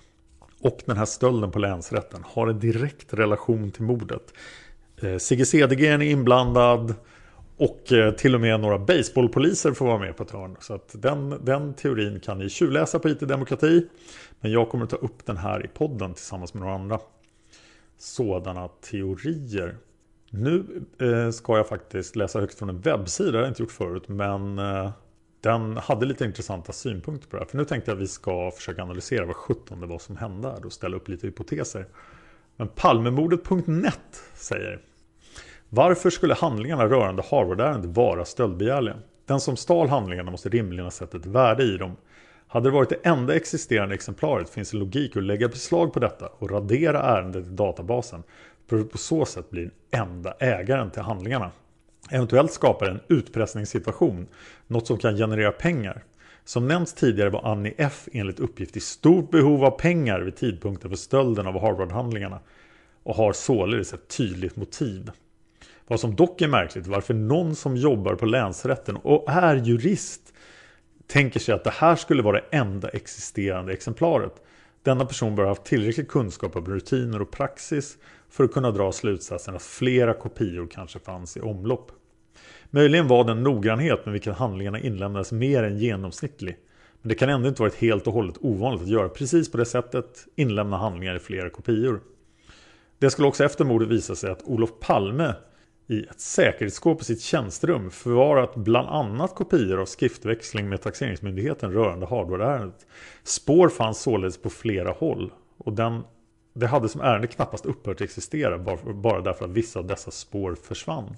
och 0.61 0.79
den 0.87 0.97
här 0.97 1.05
stölden 1.05 1.51
på 1.51 1.59
länsrätten 1.59 2.21
har 2.25 2.47
en 2.47 2.59
direkt 2.59 3.15
relation 3.15 3.71
till 3.71 3.83
mordet. 3.83 4.35
Eh, 5.03 5.19
Sigge 5.19 5.47
Cedergren 5.47 6.03
är 6.03 6.07
inblandad 6.07 6.95
och 7.63 7.93
eh, 7.93 8.13
till 8.13 8.35
och 8.35 8.41
med 8.41 8.61
några 8.61 8.79
baseballpoliser 8.79 9.73
får 9.73 9.87
vara 9.87 9.99
med 9.99 10.17
på 10.17 10.23
ett 10.23 10.31
hörn. 10.31 10.57
Så 10.61 10.75
att 10.75 10.95
den, 11.03 11.45
den 11.45 11.75
teorin 11.75 12.21
kan 12.21 12.39
ni 12.39 12.49
tjuvläsa 12.49 12.99
på 12.99 13.09
IT 13.09 13.21
Demokrati. 13.21 13.87
Men 14.41 14.53
jag 14.53 14.69
kommer 14.69 14.85
att 14.85 14.91
ta 14.91 14.97
upp 14.97 15.27
den 15.27 15.37
här 15.37 15.65
i 15.65 15.69
podden 15.69 16.15
tillsammans 16.15 16.55
med 16.55 16.61
några 16.61 16.75
andra 16.75 16.99
sådana 17.99 18.69
teorier. 18.69 19.77
Nu 20.31 20.65
eh, 21.01 21.31
ska 21.31 21.57
jag 21.57 21.69
faktiskt 21.69 22.17
läsa 22.17 22.41
högt 22.41 22.59
från 22.59 22.69
en 22.69 22.81
webbsida, 22.81 23.31
det 23.31 23.39
har 23.39 23.43
jag 23.43 23.51
inte 23.51 23.63
gjort 23.63 23.73
förut. 23.73 24.09
Men 24.09 24.59
eh, 24.59 24.91
den 25.41 25.77
hade 25.77 26.07
lite 26.07 26.25
intressanta 26.25 26.73
synpunkter 26.73 27.29
på 27.29 27.37
det 27.37 27.43
här. 27.43 27.49
För 27.49 27.59
nu 27.59 27.65
tänkte 27.65 27.91
jag 27.91 27.97
att 27.97 28.03
vi 28.03 28.09
ska 28.09 28.51
försöka 28.51 28.83
analysera 28.83 29.27
vad 29.27 29.37
17 29.37 29.81
det 29.81 29.87
var 29.87 29.99
som 29.99 30.17
hände 30.17 30.49
här 30.49 30.67
och 30.67 30.73
ställa 30.73 30.97
upp 30.97 31.09
lite 31.09 31.27
hypoteser. 31.27 31.87
Men 32.57 32.69
Palmemordet.net 32.69 34.23
säger 34.35 34.81
varför 35.75 36.11
skulle 36.11 36.35
handlingarna 36.35 36.87
rörande 36.87 37.23
Harvard-ärendet 37.31 37.97
vara 37.97 38.25
stöldbegärliga? 38.25 38.97
Den 39.27 39.41
som 39.41 39.57
stal 39.57 39.89
handlingarna 39.89 40.31
måste 40.31 40.49
rimligen 40.49 40.85
ha 40.85 40.91
sett 40.91 41.15
ett 41.15 41.27
värde 41.27 41.63
i 41.63 41.77
dem. 41.77 41.97
Hade 42.47 42.69
det 42.69 42.75
varit 42.75 42.89
det 42.89 43.09
enda 43.09 43.35
existerande 43.37 43.95
exemplaret 43.95 44.51
finns 44.51 44.73
en 44.73 44.79
logik 44.79 45.17
att 45.17 45.23
lägga 45.23 45.49
beslag 45.49 45.93
på 45.93 46.01
detta 46.01 46.27
och 46.27 46.51
radera 46.51 47.03
ärendet 47.03 47.47
i 47.47 47.51
databasen 47.51 48.23
för 48.69 48.81
att 48.81 48.91
på 48.91 48.99
så 48.99 49.25
sätt 49.25 49.51
bli 49.51 49.63
den 49.63 50.01
enda 50.03 50.35
ägaren 50.41 50.91
till 50.91 51.03
handlingarna. 51.03 51.51
Eventuellt 52.11 52.53
skapar 52.53 52.87
en 52.87 53.01
utpressningssituation, 53.09 54.27
något 54.67 54.87
som 54.87 54.99
kan 54.99 55.17
generera 55.17 55.53
pengar. 55.53 56.05
Som 56.45 56.69
nämnts 56.69 56.95
tidigare 56.95 57.31
var 57.31 57.45
Annie 57.45 57.75
F 57.79 58.09
enligt 58.13 58.41
uppgift 58.41 58.77
i 58.77 58.81
stort 58.81 59.31
behov 59.31 59.65
av 59.65 59.71
pengar 59.71 60.21
vid 60.21 60.37
tidpunkten 60.37 60.91
för 60.91 60.97
stölden 60.97 61.47
av 61.47 61.61
Harvard-handlingarna 61.61 62.39
och 63.03 63.15
har 63.15 63.33
således 63.33 63.95
ett 63.95 64.09
tydligt 64.17 64.57
motiv. 64.57 65.11
Vad 65.87 66.01
som 66.01 66.17
dock 66.17 66.41
är 66.41 66.49
märkligt 66.49 66.87
varför 66.87 67.15
någon 67.15 67.55
som 67.55 67.77
jobbar 67.77 68.15
på 68.15 68.27
länsrätten 68.27 68.97
och 68.97 69.31
är 69.31 69.57
jurist 69.57 70.33
tänker 71.07 71.41
sig 71.41 71.55
att 71.55 71.65
det 71.65 71.71
här 71.71 71.97
skulle 71.97 72.23
vara 72.23 72.41
det 72.41 72.57
enda 72.57 72.89
existerande 72.89 73.73
exemplaret. 73.73 74.33
Denna 74.83 75.05
person 75.05 75.37
bör 75.37 75.43
ha 75.43 75.51
haft 75.51 75.65
tillräcklig 75.65 76.09
kunskap 76.09 76.57
om 76.57 76.67
rutiner 76.67 77.23
och 77.23 77.31
praxis 77.31 77.99
för 78.31 78.45
att 78.45 78.53
kunna 78.53 78.71
dra 78.71 78.93
slutsatsen 78.93 79.57
att 79.57 79.63
flera 79.63 80.15
kopior 80.15 80.69
kanske 80.71 80.99
fanns 80.99 81.37
i 81.37 81.41
omlopp. 81.41 81.93
Möjligen 82.71 83.09
var 83.09 83.25
den 83.25 83.43
noggrannhet 83.43 84.07
med 84.07 84.13
vilken 84.13 84.35
handlingarna 84.35 84.81
inlämnades 84.81 85.33
mer 85.33 85.63
än 85.63 85.79
genomsnittlig. 85.79 86.57
Men 87.03 87.09
det 87.09 87.15
kan 87.15 87.29
ändå 87.29 87.49
inte 87.49 87.63
varit 87.63 87.75
helt 87.75 88.07
och 88.07 88.13
hållet 88.13 88.37
ovanligt 88.41 88.83
att 88.83 88.89
göra 88.89 89.09
precis 89.09 89.51
på 89.53 89.59
det 89.59 89.65
sättet, 89.65 90.27
inlämna 90.37 90.77
handlingar 90.77 91.15
i 91.15 91.19
flera 91.19 91.51
kopior. 91.51 92.01
Det 92.99 93.11
skulle 93.11 93.29
också 93.29 93.45
efter 93.45 93.65
mordet 93.65 93.89
visa 93.89 94.15
sig 94.15 94.31
att 94.31 94.43
Olof 94.43 94.71
Palme 94.81 95.35
i 95.93 96.07
ett 96.11 96.21
säkerhetsskåp 96.21 97.01
i 97.01 97.05
sitt 97.05 97.21
tjänsterum 97.21 97.91
förvarat 97.91 98.55
bland 98.55 98.89
annat 98.89 99.35
kopior 99.35 99.81
av 99.81 99.87
skriftväxling 99.87 100.69
med 100.69 100.83
taxeringsmyndigheten 100.83 101.73
rörande 101.73 102.07
hardwareärendet. 102.07 102.87
Spår 103.25 103.69
fanns 103.69 103.99
således 103.99 104.43
på 104.43 104.51
flera 104.51 104.91
håll 104.91 105.33
och 105.59 105.73
den, 105.73 106.03
det 106.55 106.67
hade 106.67 106.89
som 106.89 107.01
ärende 107.01 107.27
knappast 107.27 107.67
upphört 107.67 108.01
existera 108.01 108.59
bara 108.95 109.21
därför 109.21 109.45
att 109.45 109.51
vissa 109.51 109.79
av 109.79 109.87
dessa 109.87 110.11
spår 110.11 110.55
försvann. 110.55 111.17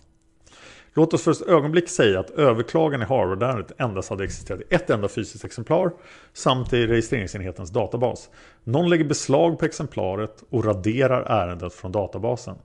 Låt 0.94 1.14
oss 1.14 1.22
för 1.22 1.30
ett 1.30 1.48
ögonblick 1.48 1.88
säga 1.88 2.20
att 2.20 2.30
överklagan 2.30 3.02
i 3.02 3.04
Harvard-ärendet 3.04 3.72
endast 3.78 4.10
hade 4.10 4.24
existerat 4.24 4.60
i 4.60 4.74
ett 4.74 4.90
enda 4.90 5.08
fysiskt 5.08 5.44
exemplar 5.44 5.92
samt 6.32 6.72
i 6.72 6.86
registreringsenhetens 6.86 7.70
databas. 7.70 8.30
Någon 8.64 8.90
lägger 8.90 9.04
beslag 9.04 9.58
på 9.58 9.64
exemplaret 9.64 10.44
och 10.50 10.64
raderar 10.64 11.22
ärendet 11.22 11.72
från 11.72 11.92
databasen. 11.92 12.56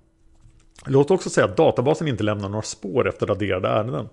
Låt 0.86 1.12
också 1.12 1.30
säga 1.30 1.46
att 1.46 1.58
databasen 1.58 2.08
inte 2.08 2.24
lämnar 2.24 2.50
några 2.50 2.62
spår 2.62 3.10
efter 3.10 3.26
raderade 3.26 3.68
ärenden. 3.68 4.10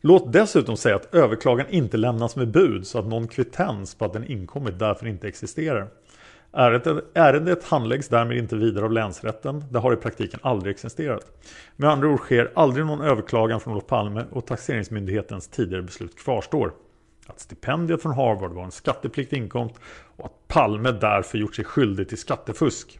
Låt 0.00 0.32
dessutom 0.32 0.76
säga 0.76 0.96
att 0.96 1.14
överklagan 1.14 1.66
inte 1.70 1.96
lämnas 1.96 2.36
med 2.36 2.48
bud 2.48 2.86
så 2.86 2.98
att 2.98 3.06
någon 3.06 3.28
kvittens 3.28 3.94
på 3.94 4.04
att 4.04 4.12
den 4.12 4.24
inkommit 4.24 4.78
därför 4.78 5.06
inte 5.06 5.28
existerar. 5.28 5.88
Ärendet, 6.52 7.04
ärendet 7.14 7.64
handläggs 7.64 8.08
därmed 8.08 8.36
inte 8.36 8.56
vidare 8.56 8.84
av 8.84 8.92
länsrätten. 8.92 9.64
Det 9.70 9.78
har 9.78 9.92
i 9.92 9.96
praktiken 9.96 10.40
aldrig 10.42 10.70
existerat. 10.70 11.26
Med 11.76 11.90
andra 11.90 12.08
ord 12.08 12.18
sker 12.18 12.52
aldrig 12.54 12.86
någon 12.86 13.00
överklagan 13.00 13.60
från 13.60 13.72
Olof 13.72 13.86
Palme 13.86 14.24
och 14.30 14.46
taxeringsmyndighetens 14.46 15.48
tidigare 15.48 15.82
beslut 15.82 16.16
kvarstår. 16.16 16.72
Att 17.26 17.40
stipendiet 17.40 18.02
från 18.02 18.12
Harvard 18.12 18.52
var 18.52 18.64
en 18.64 18.70
skattepliktig 18.70 19.36
inkomst 19.36 19.74
och 20.16 20.26
att 20.26 20.48
Palme 20.48 20.92
därför 20.92 21.38
gjort 21.38 21.54
sig 21.54 21.64
skyldig 21.64 22.08
till 22.08 22.18
skattefusk. 22.18 22.98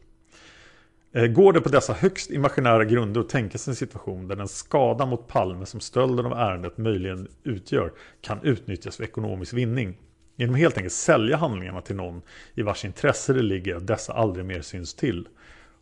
Eh, 1.16 1.26
går 1.26 1.52
det 1.52 1.60
på 1.60 1.68
dessa 1.68 1.92
högst 1.92 2.30
imaginära 2.30 2.84
grunder 2.84 3.20
att 3.20 3.28
tänka 3.28 3.58
sig 3.58 3.70
en 3.70 3.76
situation 3.76 4.28
där 4.28 4.36
den 4.36 4.48
skada 4.48 5.06
mot 5.06 5.28
Palme 5.28 5.66
som 5.66 5.80
stölden 5.80 6.26
av 6.26 6.32
ärendet 6.32 6.78
möjligen 6.78 7.28
utgör 7.44 7.92
kan 8.20 8.42
utnyttjas 8.42 8.96
för 8.96 9.04
ekonomisk 9.04 9.52
vinning? 9.52 9.98
Genom 10.36 10.54
att 10.54 10.60
helt 10.60 10.76
enkelt 10.76 10.92
sälja 10.92 11.36
handlingarna 11.36 11.80
till 11.80 11.96
någon 11.96 12.22
i 12.54 12.62
vars 12.62 12.84
intresse 12.84 13.32
det 13.32 13.42
ligger 13.42 13.76
att 13.76 13.86
dessa 13.86 14.12
aldrig 14.12 14.44
mer 14.44 14.60
syns 14.60 14.94
till. 14.94 15.28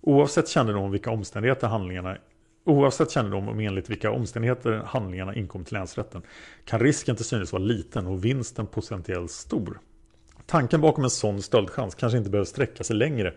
Oavsett 0.01 0.49
kännedom 0.49 0.82
om 0.82 0.91
vilka 0.91 1.11
omständigheter 1.11 1.66
handlingarna 1.66 2.16
Oavsett 2.64 3.11
kännedom 3.11 3.49
om 3.49 3.61
enligt 3.61 3.91
vilka 3.91 4.11
omständigheter 4.11 4.82
handlingarna 4.87 5.35
inkom 5.35 5.64
till 5.64 5.74
länsrätten 5.74 6.22
kan 6.64 6.80
risken 6.80 7.16
till 7.16 7.24
synes 7.24 7.53
vara 7.53 7.62
liten 7.62 8.07
och 8.07 8.24
vinsten 8.24 8.66
potentiellt 8.66 9.30
stor. 9.30 9.78
Tanken 10.47 10.80
bakom 10.80 11.05
en 11.05 11.11
sån 11.11 11.43
stöldchans 11.43 11.95
kanske 11.95 12.18
inte 12.18 12.30
behöver 12.30 12.47
sträcka 12.47 12.85
sig 12.85 12.97
längre 12.97 13.35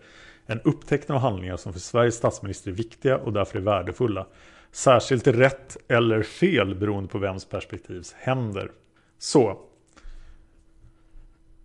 en 0.50 0.62
upptäckten 0.62 1.16
av 1.16 1.22
handlingar 1.22 1.58
som 1.58 1.74
för 1.74 1.80
Sveriges 1.80 2.16
statsminister 2.16 2.72
är 2.72 2.76
viktiga 2.76 3.18
och 3.18 3.34
därför 3.34 3.58
är 3.60 3.64
värdefulla. 3.64 4.28
Särskilt 4.72 5.28
rätt 5.28 5.78
eller 5.88 6.24
fel 6.24 6.76
beroende 6.76 7.10
på 7.10 7.18
vems 7.18 7.46
perspektiv 7.46 8.04
händer. 8.16 8.72
Så. 9.18 9.60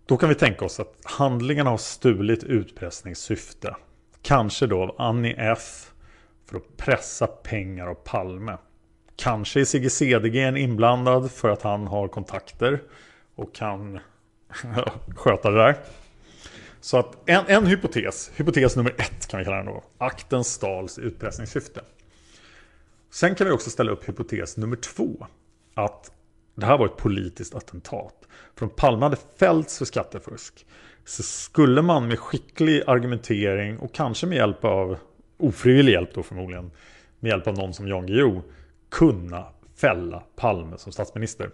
Då 0.05 0.17
kan 0.17 0.29
vi 0.29 0.35
tänka 0.35 0.65
oss 0.65 0.79
att 0.79 0.97
handlingarna 1.03 1.69
har 1.69 1.77
stulit 1.77 2.43
utpressningssyfte. 2.43 3.75
Kanske 4.21 4.67
då 4.67 4.83
av 4.83 4.95
Annie 4.97 5.35
F. 5.37 5.91
För 6.45 6.57
att 6.57 6.77
pressa 6.77 7.27
pengar 7.27 7.87
av 7.87 7.93
Palme. 7.93 8.57
Kanske 9.15 9.61
är 9.61 9.65
Sigge 9.65 9.89
Cedergren 9.89 10.57
inblandad 10.57 11.31
för 11.31 11.49
att 11.49 11.61
han 11.61 11.87
har 11.87 12.07
kontakter 12.07 12.81
och 13.35 13.55
kan 13.55 13.99
sköta 15.15 15.51
det 15.51 15.57
där. 15.57 15.75
Så 16.83 16.97
att 16.97 17.29
en, 17.29 17.45
en 17.47 17.65
hypotes, 17.65 18.31
hypotes 18.35 18.75
nummer 18.75 18.95
ett 18.97 19.27
kan 19.27 19.39
vi 19.39 19.43
kalla 19.45 19.57
den 19.57 19.65
då. 19.65 19.83
Akten 19.97 20.43
stals 20.43 20.99
i 20.99 21.01
utpressningssyfte. 21.01 21.81
Sen 23.11 23.35
kan 23.35 23.47
vi 23.47 23.53
också 23.53 23.69
ställa 23.69 23.91
upp 23.91 24.09
hypotes 24.09 24.57
nummer 24.57 24.75
två. 24.75 25.27
att 25.73 26.11
det 26.55 26.65
här 26.65 26.77
var 26.77 26.85
ett 26.85 26.97
politiskt 26.97 27.55
attentat. 27.55 28.27
För 28.55 28.65
om 28.65 28.69
Palme 28.69 29.05
hade 29.05 29.17
fällts 29.37 29.77
för 29.77 29.85
skattefusk 29.85 30.65
så 31.05 31.23
skulle 31.23 31.81
man 31.81 32.07
med 32.07 32.19
skicklig 32.19 32.83
argumentering 32.87 33.77
och 33.77 33.93
kanske 33.93 34.27
med 34.27 34.37
hjälp 34.37 34.65
av 34.65 34.97
ofrivillig 35.37 35.93
hjälp 35.93 36.13
då 36.13 36.23
förmodligen 36.23 36.71
med 37.19 37.29
hjälp 37.29 37.47
av 37.47 37.57
någon 37.57 37.73
som 37.73 37.87
Jan 37.87 38.05
Guillou 38.05 38.41
kunna 38.89 39.45
fälla 39.75 40.23
Palme 40.35 40.77
som 40.77 40.91
statsminister. 40.91 41.49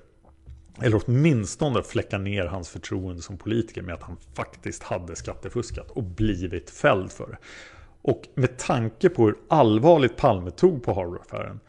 Eller 0.82 1.02
åtminstone 1.06 1.84
fläcka 1.84 2.18
ner 2.18 2.46
hans 2.46 2.70
förtroende 2.70 3.22
som 3.22 3.38
politiker 3.38 3.82
med 3.82 3.96
att 3.96 4.04
han 4.04 4.18
faktiskt 4.34 4.84
hade 4.84 5.16
skattefuskat 5.16 5.92
och 5.92 6.04
blivit 6.04 6.70
fälld 6.70 7.12
för 7.12 7.28
det. 7.28 7.38
Och 8.02 8.28
med 8.36 8.58
tanke 8.58 9.10
på 9.10 9.26
hur 9.26 9.36
allvarligt 9.48 10.18
Palme 10.18 10.52
tog 10.52 10.84
på 10.84 10.94
Harvard-affären 10.94 11.60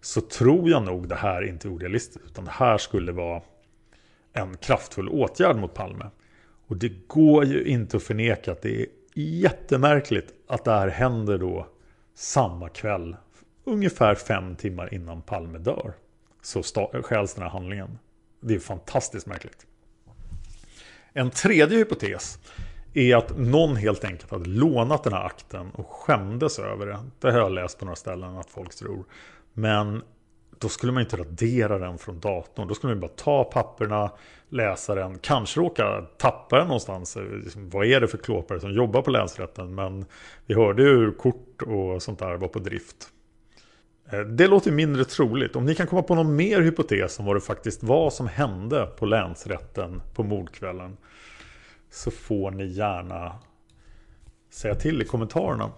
så 0.00 0.20
tror 0.20 0.70
jag 0.70 0.82
nog 0.82 1.08
det 1.08 1.14
här 1.14 1.42
inte 1.42 1.68
är 1.68 1.72
orealistiskt. 1.72 2.26
Utan 2.26 2.44
det 2.44 2.50
här 2.50 2.78
skulle 2.78 3.12
vara 3.12 3.42
en 4.32 4.56
kraftfull 4.56 5.08
åtgärd 5.08 5.56
mot 5.56 5.74
Palme. 5.74 6.10
Och 6.66 6.76
det 6.76 7.08
går 7.08 7.44
ju 7.44 7.64
inte 7.64 7.96
att 7.96 8.02
förneka 8.02 8.52
att 8.52 8.62
det 8.62 8.80
är 8.80 8.86
jättemärkligt 9.14 10.34
att 10.48 10.64
det 10.64 10.70
här 10.70 10.88
händer 10.88 11.38
då 11.38 11.66
samma 12.14 12.68
kväll. 12.68 13.16
Ungefär 13.64 14.14
fem 14.14 14.56
timmar 14.56 14.94
innan 14.94 15.22
Palme 15.22 15.58
dör. 15.58 15.92
Så 16.42 16.62
stjäls 17.02 17.34
den 17.34 17.42
här 17.42 17.50
handlingen. 17.50 17.98
Det 18.40 18.54
är 18.54 18.58
fantastiskt 18.58 19.26
märkligt. 19.26 19.66
En 21.12 21.30
tredje 21.30 21.78
hypotes 21.78 22.38
är 22.94 23.16
att 23.16 23.38
någon 23.38 23.76
helt 23.76 24.04
enkelt 24.04 24.30
hade 24.30 24.48
lånat 24.48 25.04
den 25.04 25.12
här 25.12 25.24
akten 25.24 25.70
och 25.70 25.86
skämdes 25.86 26.58
över 26.58 26.86
det. 26.86 26.98
Det 27.20 27.32
har 27.32 27.38
jag 27.38 27.52
läst 27.52 27.78
på 27.78 27.84
några 27.84 27.96
ställen 27.96 28.36
att 28.36 28.50
folk 28.50 28.74
tror. 28.74 29.04
Men 29.52 30.02
då 30.58 30.68
skulle 30.68 30.92
man 30.92 31.02
inte 31.02 31.16
radera 31.16 31.78
den 31.78 31.98
från 31.98 32.20
datorn. 32.20 32.68
Då 32.68 32.74
skulle 32.74 32.94
man 32.94 33.00
bara 33.00 33.10
ta 33.16 33.44
papperna, 33.44 34.10
läsa 34.48 34.94
den, 34.94 35.18
kanske 35.18 35.60
råka 35.60 36.06
tappa 36.18 36.58
den 36.58 36.66
någonstans. 36.66 37.18
Liksom, 37.44 37.70
vad 37.70 37.86
är 37.86 38.00
det 38.00 38.08
för 38.08 38.18
klåpare 38.18 38.60
som 38.60 38.72
jobbar 38.72 39.02
på 39.02 39.10
länsrätten? 39.10 39.74
Men 39.74 40.04
vi 40.46 40.54
hörde 40.54 40.82
ju 40.82 40.88
hur 40.88 41.12
kort 41.12 41.62
och 41.62 42.02
sånt 42.02 42.18
där 42.18 42.36
var 42.36 42.48
på 42.48 42.58
drift. 42.58 43.08
Eh, 44.12 44.20
det 44.20 44.46
låter 44.46 44.72
mindre 44.72 45.04
troligt. 45.04 45.56
Om 45.56 45.64
ni 45.64 45.74
kan 45.74 45.86
komma 45.86 46.02
på 46.02 46.14
någon 46.14 46.36
mer 46.36 46.60
hypotes 46.60 47.18
om 47.18 47.24
vad 47.24 47.36
det 47.36 47.40
faktiskt 47.40 47.82
var 47.82 48.10
som 48.10 48.26
hände 48.26 48.86
på 48.86 49.06
länsrätten 49.06 50.02
på 50.14 50.22
mordkvällen 50.22 50.96
så 51.90 52.10
får 52.10 52.50
ni 52.50 52.66
gärna 52.66 53.38
säga 54.50 54.74
till 54.74 55.02
i 55.02 55.04
kommentarerna. 55.04 55.72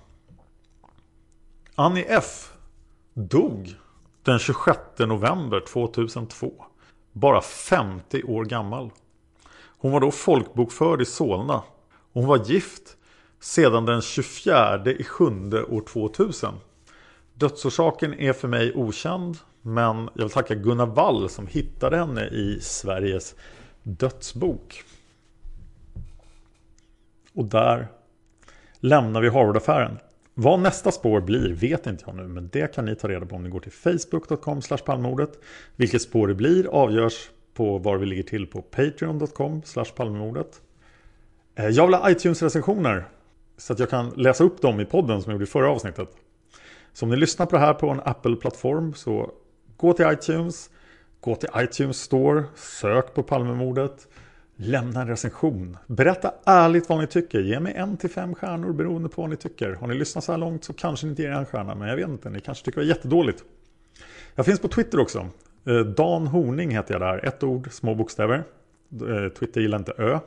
Annie 1.74 2.04
F 2.08 2.52
dog 3.14 3.74
den 4.22 4.38
26 4.38 4.78
november 4.98 5.60
2002. 5.60 6.52
Bara 7.12 7.40
50 7.40 8.22
år 8.22 8.44
gammal. 8.44 8.90
Hon 9.78 9.92
var 9.92 10.00
då 10.00 10.10
folkbokförd 10.10 11.02
i 11.02 11.04
Solna. 11.04 11.62
Hon 12.12 12.26
var 12.26 12.44
gift 12.44 12.96
sedan 13.40 13.86
den 13.86 14.02
24 14.02 14.84
i 14.86 15.04
7 15.04 15.24
år 15.68 15.80
2000. 15.80 16.54
Dödsorsaken 17.34 18.14
är 18.14 18.32
för 18.32 18.48
mig 18.48 18.72
okänd 18.74 19.36
men 19.62 20.10
jag 20.14 20.22
vill 20.22 20.30
tacka 20.30 20.54
Gunnar 20.54 20.86
Wall 20.86 21.28
som 21.28 21.46
hittade 21.46 21.96
henne 21.96 22.24
i 22.26 22.58
Sveriges 22.60 23.34
dödsbok. 23.82 24.84
Och 27.34 27.44
där 27.44 27.88
lämnar 28.80 29.20
vi 29.20 29.28
Harvardaffären. 29.28 29.98
Vad 30.34 30.60
nästa 30.60 30.92
spår 30.92 31.20
blir 31.20 31.54
vet 31.54 31.86
inte 31.86 32.04
jag 32.06 32.16
nu, 32.16 32.28
men 32.28 32.48
det 32.52 32.74
kan 32.74 32.84
ni 32.84 32.96
ta 32.96 33.08
reda 33.08 33.26
på 33.26 33.36
om 33.36 33.42
ni 33.42 33.50
går 33.50 33.60
till 33.60 33.72
facebook.com 33.72 34.60
palmordet. 34.86 35.38
Vilket 35.76 36.02
spår 36.02 36.28
det 36.28 36.34
blir 36.34 36.66
avgörs 36.66 37.30
på 37.54 37.78
var 37.78 37.96
vi 37.96 38.06
ligger 38.06 38.22
till 38.22 38.46
på 38.46 38.62
patreon.com 38.62 39.62
palmemordet. 39.96 40.60
Eh, 41.54 41.68
jag 41.68 41.86
vill 41.86 41.94
ha 41.94 42.10
iTunes-recensioner 42.10 43.04
så 43.56 43.72
att 43.72 43.78
jag 43.78 43.90
kan 43.90 44.10
läsa 44.10 44.44
upp 44.44 44.62
dem 44.62 44.80
i 44.80 44.84
podden 44.84 45.22
som 45.22 45.30
jag 45.30 45.34
gjorde 45.34 45.44
i 45.44 45.46
förra 45.46 45.70
avsnittet. 45.70 46.08
Så 46.92 47.04
om 47.06 47.10
ni 47.10 47.16
lyssnar 47.16 47.46
på 47.46 47.56
det 47.56 47.62
här 47.62 47.74
på 47.74 47.88
en 47.88 48.00
Apple-plattform 48.00 48.94
så 48.94 49.30
gå 49.76 49.92
till 49.92 50.06
iTunes, 50.12 50.70
gå 51.20 51.36
till 51.36 51.48
iTunes 51.56 52.00
Store, 52.00 52.44
sök 52.54 53.14
på 53.14 53.22
Palmemordet. 53.22 54.08
Lämna 54.56 55.00
en 55.00 55.08
recension. 55.08 55.76
Berätta 55.86 56.34
ärligt 56.44 56.88
vad 56.88 56.98
ni 56.98 57.06
tycker. 57.06 57.40
Ge 57.40 57.60
mig 57.60 57.74
en 57.74 57.96
till 57.96 58.10
fem 58.10 58.34
stjärnor 58.34 58.72
beroende 58.72 59.08
på 59.08 59.20
vad 59.20 59.30
ni 59.30 59.36
tycker. 59.36 59.72
Har 59.72 59.86
ni 59.86 59.94
lyssnat 59.94 60.24
så 60.24 60.32
här 60.32 60.38
långt 60.38 60.64
så 60.64 60.72
kanske 60.72 61.06
ni 61.06 61.10
inte 61.10 61.22
ger 61.22 61.30
en 61.30 61.46
stjärna. 61.46 61.74
Men 61.74 61.88
jag 61.88 61.96
vet 61.96 62.08
inte, 62.08 62.30
ni 62.30 62.40
kanske 62.40 62.64
tycker 62.64 62.80
det 62.80 62.86
är 62.86 62.88
jättedåligt. 62.88 63.44
Jag 64.34 64.46
finns 64.46 64.60
på 64.60 64.68
Twitter 64.68 65.00
också. 65.00 65.26
Eh, 65.66 65.80
Dan 65.80 66.26
Horning 66.26 66.70
heter 66.70 66.94
jag 66.94 67.00
där. 67.00 67.26
Ett 67.26 67.42
ord, 67.42 67.68
små 67.72 67.94
bokstäver. 67.94 68.44
Eh, 68.92 69.28
Twitter 69.28 69.60
gillar 69.60 69.78
inte 69.78 69.92
Ö. 69.98 70.18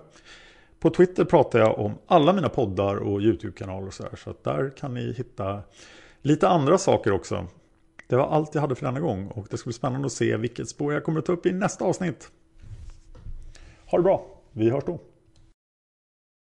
På 0.79 0.89
Twitter 0.89 1.25
pratar 1.25 1.59
jag 1.59 1.79
om 1.79 1.97
alla 2.07 2.33
mina 2.33 2.49
poddar 2.49 2.95
och 2.95 3.21
YouTube-kanaler 3.21 3.87
och 3.87 3.93
så 3.93 4.03
här. 4.03 4.15
Så 4.15 4.29
att 4.29 4.43
där 4.43 4.69
kan 4.77 4.93
ni 4.93 5.13
hitta 5.13 5.61
lite 6.25 6.47
andra 6.47 6.77
saker 6.77 7.11
också. 7.11 7.47
Det 8.07 8.15
var 8.15 8.27
allt 8.27 8.55
jag 8.55 8.61
hade 8.61 8.75
för 8.75 8.85
denna 8.85 8.99
gång. 8.99 9.27
Och 9.27 9.47
det 9.49 9.57
ska 9.57 9.67
bli 9.67 9.73
spännande 9.73 10.05
att 10.05 10.11
se 10.11 10.37
vilket 10.37 10.69
spår 10.69 10.93
jag 10.93 11.03
kommer 11.03 11.19
att 11.19 11.25
ta 11.25 11.33
upp 11.33 11.45
i 11.45 11.51
nästa 11.51 11.85
avsnitt. 11.85 12.31
Ha 13.85 13.97
det 13.97 14.03
bra. 14.03 14.25
Vi 14.51 14.69
hörs 14.69 14.83
då. 14.85 14.99